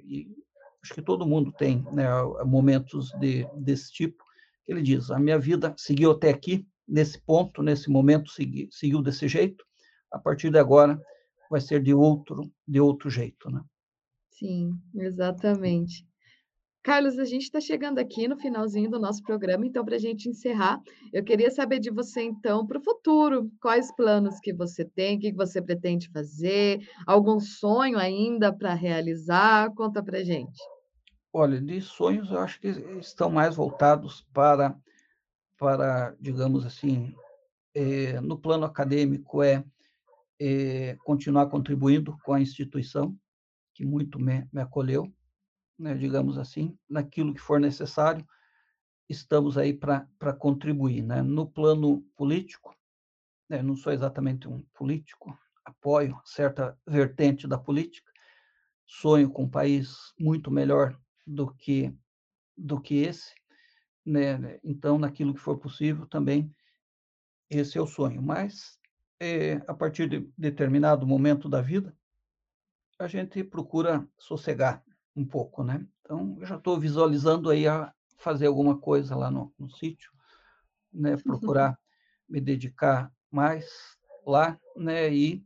E 0.05 0.29
acho 0.83 0.95
que 0.95 1.03
todo 1.03 1.27
mundo 1.27 1.53
tem 1.53 1.83
né, 1.93 2.07
momentos 2.45 3.11
de, 3.21 3.47
desse 3.57 3.93
tipo. 3.93 4.25
Ele 4.67 4.83
diz: 4.83 5.11
a 5.11 5.19
minha 5.19 5.39
vida 5.39 5.75
seguiu 5.77 6.13
até 6.13 6.31
aqui, 6.31 6.67
nesse 6.87 7.21
ponto, 7.21 7.63
nesse 7.63 7.91
momento, 7.91 8.31
segui, 8.31 8.69
seguiu 8.71 9.03
desse 9.03 9.29
jeito. 9.29 9.65
A 10.11 10.19
partir 10.19 10.51
de 10.51 10.59
agora, 10.59 11.01
vai 11.51 11.61
ser 11.61 11.83
de 11.83 11.93
outro, 11.93 12.51
de 12.67 12.81
outro 12.81 13.11
jeito, 13.11 13.51
né? 13.51 13.63
Sim, 14.31 14.79
exatamente. 14.95 16.07
Carlos, 16.85 17.19
a 17.19 17.25
gente 17.25 17.45
está 17.45 17.63
chegando 17.63 17.99
aqui 17.99 18.29
no 18.29 18.37
finalzinho 18.37 18.91
do 18.91 18.99
nosso 18.99 19.23
programa, 19.23 19.67
então, 19.67 19.83
para 19.83 19.97
a 19.97 19.99
gente 19.99 20.29
encerrar, 20.29 20.83
eu 21.15 21.25
queria 21.25 21.51
saber 21.51 21.79
de 21.79 21.91
você, 21.91 22.21
então, 22.21 22.67
para 22.67 22.79
o 22.79 22.85
futuro, 22.85 23.51
quais 23.59 23.91
planos 23.97 24.39
que 24.39 24.53
você 24.53 24.85
tem, 24.85 25.17
o 25.17 25.19
que 25.19 25.33
você 25.33 25.63
pretende 25.63 26.11
fazer, 26.11 26.87
algum 27.07 27.41
sonho 27.41 27.97
ainda 27.97 28.53
para 28.53 28.75
realizar? 28.75 29.73
Conta 29.75 30.03
para 30.03 30.19
a 30.19 30.23
gente. 30.23 30.61
Olha, 31.33 31.59
de 31.59 31.81
sonhos, 31.81 32.31
eu 32.31 32.39
acho 32.39 32.61
que 32.61 32.69
estão 33.01 33.31
mais 33.31 33.57
voltados 33.57 34.21
para, 34.35 34.77
para 35.57 36.15
digamos 36.21 36.67
assim, 36.67 37.15
é, 37.75 38.21
no 38.21 38.37
plano 38.37 38.67
acadêmico, 38.67 39.43
é, 39.43 39.65
é 40.39 40.99
continuar 41.03 41.47
contribuindo 41.47 42.15
com 42.23 42.35
a 42.35 42.43
instituição, 42.43 43.17
que 43.73 43.87
muito 43.87 44.21
me, 44.21 44.47
me 44.53 44.61
acolheu, 44.61 45.11
né, 45.79 45.95
digamos 45.95 46.39
assim, 46.39 46.79
naquilo 46.89 47.35
que 47.35 47.41
for 47.41 47.61
necessário, 47.61 48.27
estamos 49.09 49.59
aí 49.59 49.73
para 49.73 50.33
contribuir. 50.39 51.03
Né? 51.03 51.23
No 51.23 51.47
plano 51.47 52.03
político, 52.17 52.77
né, 53.49 53.63
não 53.63 53.77
sou 53.77 53.93
exatamente 53.93 54.49
um 54.49 54.63
político, 54.75 55.37
apoio 55.65 56.21
certa 56.25 56.79
vertente 56.87 57.47
da 57.47 57.59
política, 57.59 58.11
sonho 58.87 59.31
com 59.31 59.45
um 59.45 59.51
país 59.51 60.13
muito 60.19 60.51
melhor 60.51 60.99
do 61.27 61.53
que 61.55 61.95
do 62.57 62.81
que 62.81 62.99
esse, 62.99 63.35
né? 64.07 64.61
Então, 64.63 64.97
naquilo 64.97 65.35
que 65.35 65.41
for 65.41 65.59
possível, 65.59 66.07
também 66.07 66.55
esse 67.51 67.77
é 67.77 67.81
o 67.81 67.87
sonho. 67.87 68.23
Mas 68.23 68.79
é, 69.19 69.55
a 69.67 69.75
partir 69.75 70.09
de 70.09 70.31
determinado 70.37 71.07
momento 71.07 71.49
da 71.49 71.61
vida, 71.61 71.97
a 72.99 73.09
gente 73.09 73.43
procura 73.43 74.07
sossegar, 74.19 74.85
um 75.17 75.25
pouco, 75.25 75.63
né? 75.63 75.87
Então, 76.01 76.37
eu 76.41 76.47
já 76.47 76.57
estou 76.57 76.79
visualizando 76.79 77.51
aí 77.51 77.67
a 77.67 77.93
fazer 78.19 78.47
alguma 78.47 78.79
coisa 78.79 79.15
lá 79.15 79.31
no, 79.31 79.53
no 79.59 79.71
sítio, 79.71 80.11
né? 80.93 81.17
Procurar 81.17 81.79
me 82.29 82.41
dedicar 82.41 83.13
mais 83.31 83.67
lá, 84.27 84.59
né? 84.77 85.13
E 85.15 85.45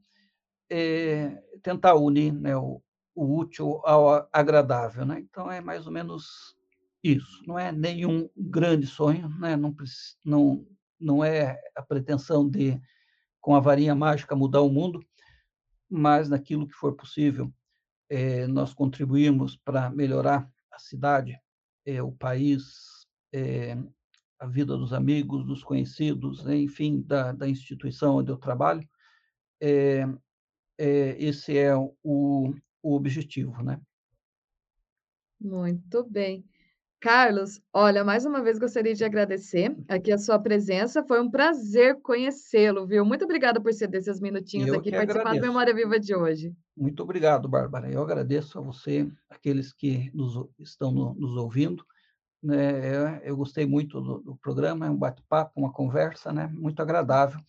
é, 0.70 1.42
tentar 1.62 1.94
unir 1.94 2.32
né, 2.32 2.56
o, 2.56 2.82
o 3.14 3.36
útil 3.36 3.80
ao 3.84 4.28
agradável, 4.32 5.04
né? 5.04 5.20
Então, 5.20 5.50
é 5.50 5.60
mais 5.60 5.86
ou 5.86 5.92
menos 5.92 6.56
isso. 7.02 7.42
Não 7.46 7.58
é 7.58 7.72
nenhum 7.72 8.28
grande 8.36 8.86
sonho, 8.86 9.28
né? 9.38 9.56
Não, 9.56 9.74
não, 10.24 10.66
não 11.00 11.24
é 11.24 11.60
a 11.76 11.82
pretensão 11.82 12.48
de, 12.48 12.80
com 13.40 13.54
a 13.54 13.60
varinha 13.60 13.94
mágica, 13.94 14.36
mudar 14.36 14.62
o 14.62 14.70
mundo, 14.70 15.00
mas 15.88 16.28
naquilo 16.28 16.66
que 16.66 16.74
for 16.74 16.94
possível, 16.94 17.52
é, 18.08 18.46
nós 18.46 18.72
contribuímos 18.72 19.56
para 19.56 19.90
melhorar 19.90 20.50
a 20.70 20.78
cidade, 20.78 21.38
é, 21.84 22.02
o 22.02 22.12
país, 22.12 23.06
é, 23.32 23.76
a 24.38 24.46
vida 24.46 24.76
dos 24.76 24.92
amigos, 24.92 25.44
dos 25.44 25.62
conhecidos, 25.62 26.46
enfim, 26.46 27.02
da, 27.02 27.32
da 27.32 27.48
instituição 27.48 28.16
onde 28.16 28.30
eu 28.30 28.36
trabalho, 28.36 28.88
esse 30.78 31.58
é 31.58 31.74
o, 31.76 32.54
o 32.82 32.94
objetivo, 32.94 33.62
né? 33.62 33.80
Muito 35.40 36.04
bem. 36.08 36.44
Carlos, 37.00 37.60
olha, 37.72 38.02
mais 38.02 38.26
uma 38.26 38.42
vez 38.42 38.58
gostaria 38.58 38.92
de 38.92 39.04
agradecer 39.04 39.76
aqui 39.86 40.10
a 40.10 40.18
sua 40.18 40.36
presença. 40.36 41.04
Foi 41.04 41.20
um 41.20 41.30
prazer 41.30 42.00
conhecê-lo, 42.02 42.86
viu? 42.86 43.04
Muito 43.04 43.24
obrigada 43.24 43.60
por 43.60 43.72
ceder 43.72 44.00
esses 44.00 44.20
minutinhos 44.20 44.68
Eu 44.68 44.80
aqui 44.80 44.88
e 44.88 44.92
participar 44.92 45.34
do 45.34 45.40
Memória 45.40 45.72
Viva 45.72 46.00
de 46.00 46.12
hoje. 46.12 46.52
Muito 46.76 47.00
obrigado, 47.00 47.48
Bárbara. 47.48 47.88
Eu 47.88 48.02
agradeço 48.02 48.58
a 48.58 48.62
você, 48.62 49.08
aqueles 49.30 49.72
que 49.72 50.10
nos, 50.12 50.48
estão 50.58 50.90
no, 50.90 51.14
nos 51.14 51.36
ouvindo. 51.36 51.84
Né? 52.42 53.20
Eu 53.22 53.36
gostei 53.36 53.64
muito 53.64 54.00
do, 54.00 54.18
do 54.18 54.36
programa, 54.36 54.86
é 54.86 54.90
um 54.90 54.96
bate-papo, 54.96 55.52
uma 55.56 55.72
conversa, 55.72 56.32
né? 56.32 56.48
Muito 56.52 56.82
agradável 56.82 57.40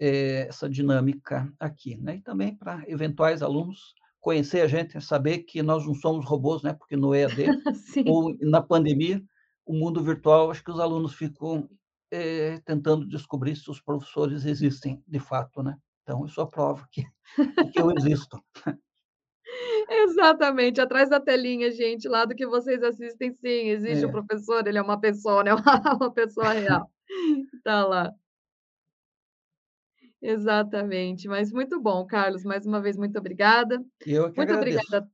é, 0.00 0.48
essa 0.48 0.68
dinâmica 0.68 1.52
aqui, 1.58 1.96
né? 1.96 2.16
E 2.16 2.20
também 2.20 2.54
para 2.54 2.82
eventuais 2.88 3.42
alunos 3.42 3.94
conhecer 4.20 4.60
a 4.60 4.66
gente, 4.66 5.00
saber 5.00 5.38
que 5.38 5.62
nós 5.62 5.86
não 5.86 5.94
somos 5.94 6.24
robôs, 6.24 6.62
né? 6.62 6.72
Porque 6.72 6.96
no 6.96 7.14
EAD 7.14 7.46
ou 8.06 8.36
na 8.40 8.60
pandemia, 8.60 9.22
o 9.64 9.74
mundo 9.74 10.02
virtual, 10.02 10.50
acho 10.50 10.64
que 10.64 10.70
os 10.70 10.80
alunos 10.80 11.14
ficam 11.14 11.68
é, 12.10 12.58
tentando 12.64 13.06
descobrir 13.06 13.54
se 13.56 13.70
os 13.70 13.80
professores 13.80 14.44
existem 14.44 15.02
de 15.06 15.20
fato, 15.20 15.62
né? 15.62 15.76
Então, 16.02 16.22
eu 16.22 16.28
sou 16.28 16.44
a 16.44 16.48
prova 16.48 16.86
que, 16.90 17.04
que 17.72 17.80
eu 17.80 17.90
existo. 17.96 18.42
Exatamente, 19.90 20.80
atrás 20.80 21.08
da 21.08 21.20
telinha, 21.20 21.70
gente, 21.70 22.08
lá 22.08 22.24
do 22.24 22.34
que 22.34 22.46
vocês 22.46 22.82
assistem, 22.82 23.32
sim, 23.32 23.68
existe 23.68 24.04
o 24.04 24.08
é. 24.08 24.12
professor, 24.12 24.66
ele 24.66 24.78
é 24.78 24.82
uma 24.82 25.00
pessoa, 25.00 25.42
né? 25.42 25.50
Uma 26.00 26.12
pessoa 26.12 26.52
real. 26.52 26.90
Tá 27.64 27.86
lá. 27.86 28.12
Exatamente, 30.20 31.28
mas 31.28 31.52
muito 31.52 31.80
bom, 31.80 32.04
Carlos, 32.06 32.44
mais 32.44 32.66
uma 32.66 32.80
vez, 32.80 32.96
muito 32.96 33.18
obrigada. 33.18 33.84
Eu 34.04 34.32
que 34.32 34.36
muito 34.36 34.52
agradeço. 34.52 34.78
obrigada 34.78 35.08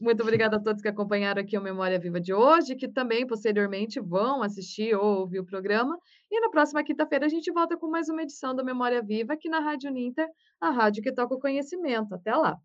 muito 0.00 0.22
obrigada 0.22 0.56
a 0.56 0.60
todos 0.60 0.82
que 0.82 0.88
acompanharam 0.88 1.40
aqui 1.40 1.56
o 1.56 1.62
Memória 1.62 1.98
Viva 1.98 2.20
de 2.20 2.34
hoje, 2.34 2.76
que 2.76 2.86
também 2.86 3.26
posteriormente 3.26 4.00
vão 4.00 4.42
assistir 4.42 4.94
ou 4.94 5.20
ouvir 5.20 5.38
o 5.38 5.46
programa. 5.46 5.98
E 6.30 6.40
na 6.40 6.50
próxima 6.50 6.84
quinta-feira 6.84 7.24
a 7.24 7.28
gente 7.28 7.50
volta 7.50 7.76
com 7.78 7.88
mais 7.88 8.08
uma 8.10 8.22
edição 8.22 8.54
do 8.54 8.64
Memória 8.64 9.02
Viva 9.02 9.32
aqui 9.32 9.48
na 9.48 9.60
Rádio 9.60 9.90
Ninter, 9.90 10.28
a 10.60 10.70
rádio 10.70 11.02
que 11.02 11.12
toca 11.12 11.34
o 11.34 11.40
conhecimento. 11.40 12.14
Até 12.14 12.34
lá! 12.34 12.58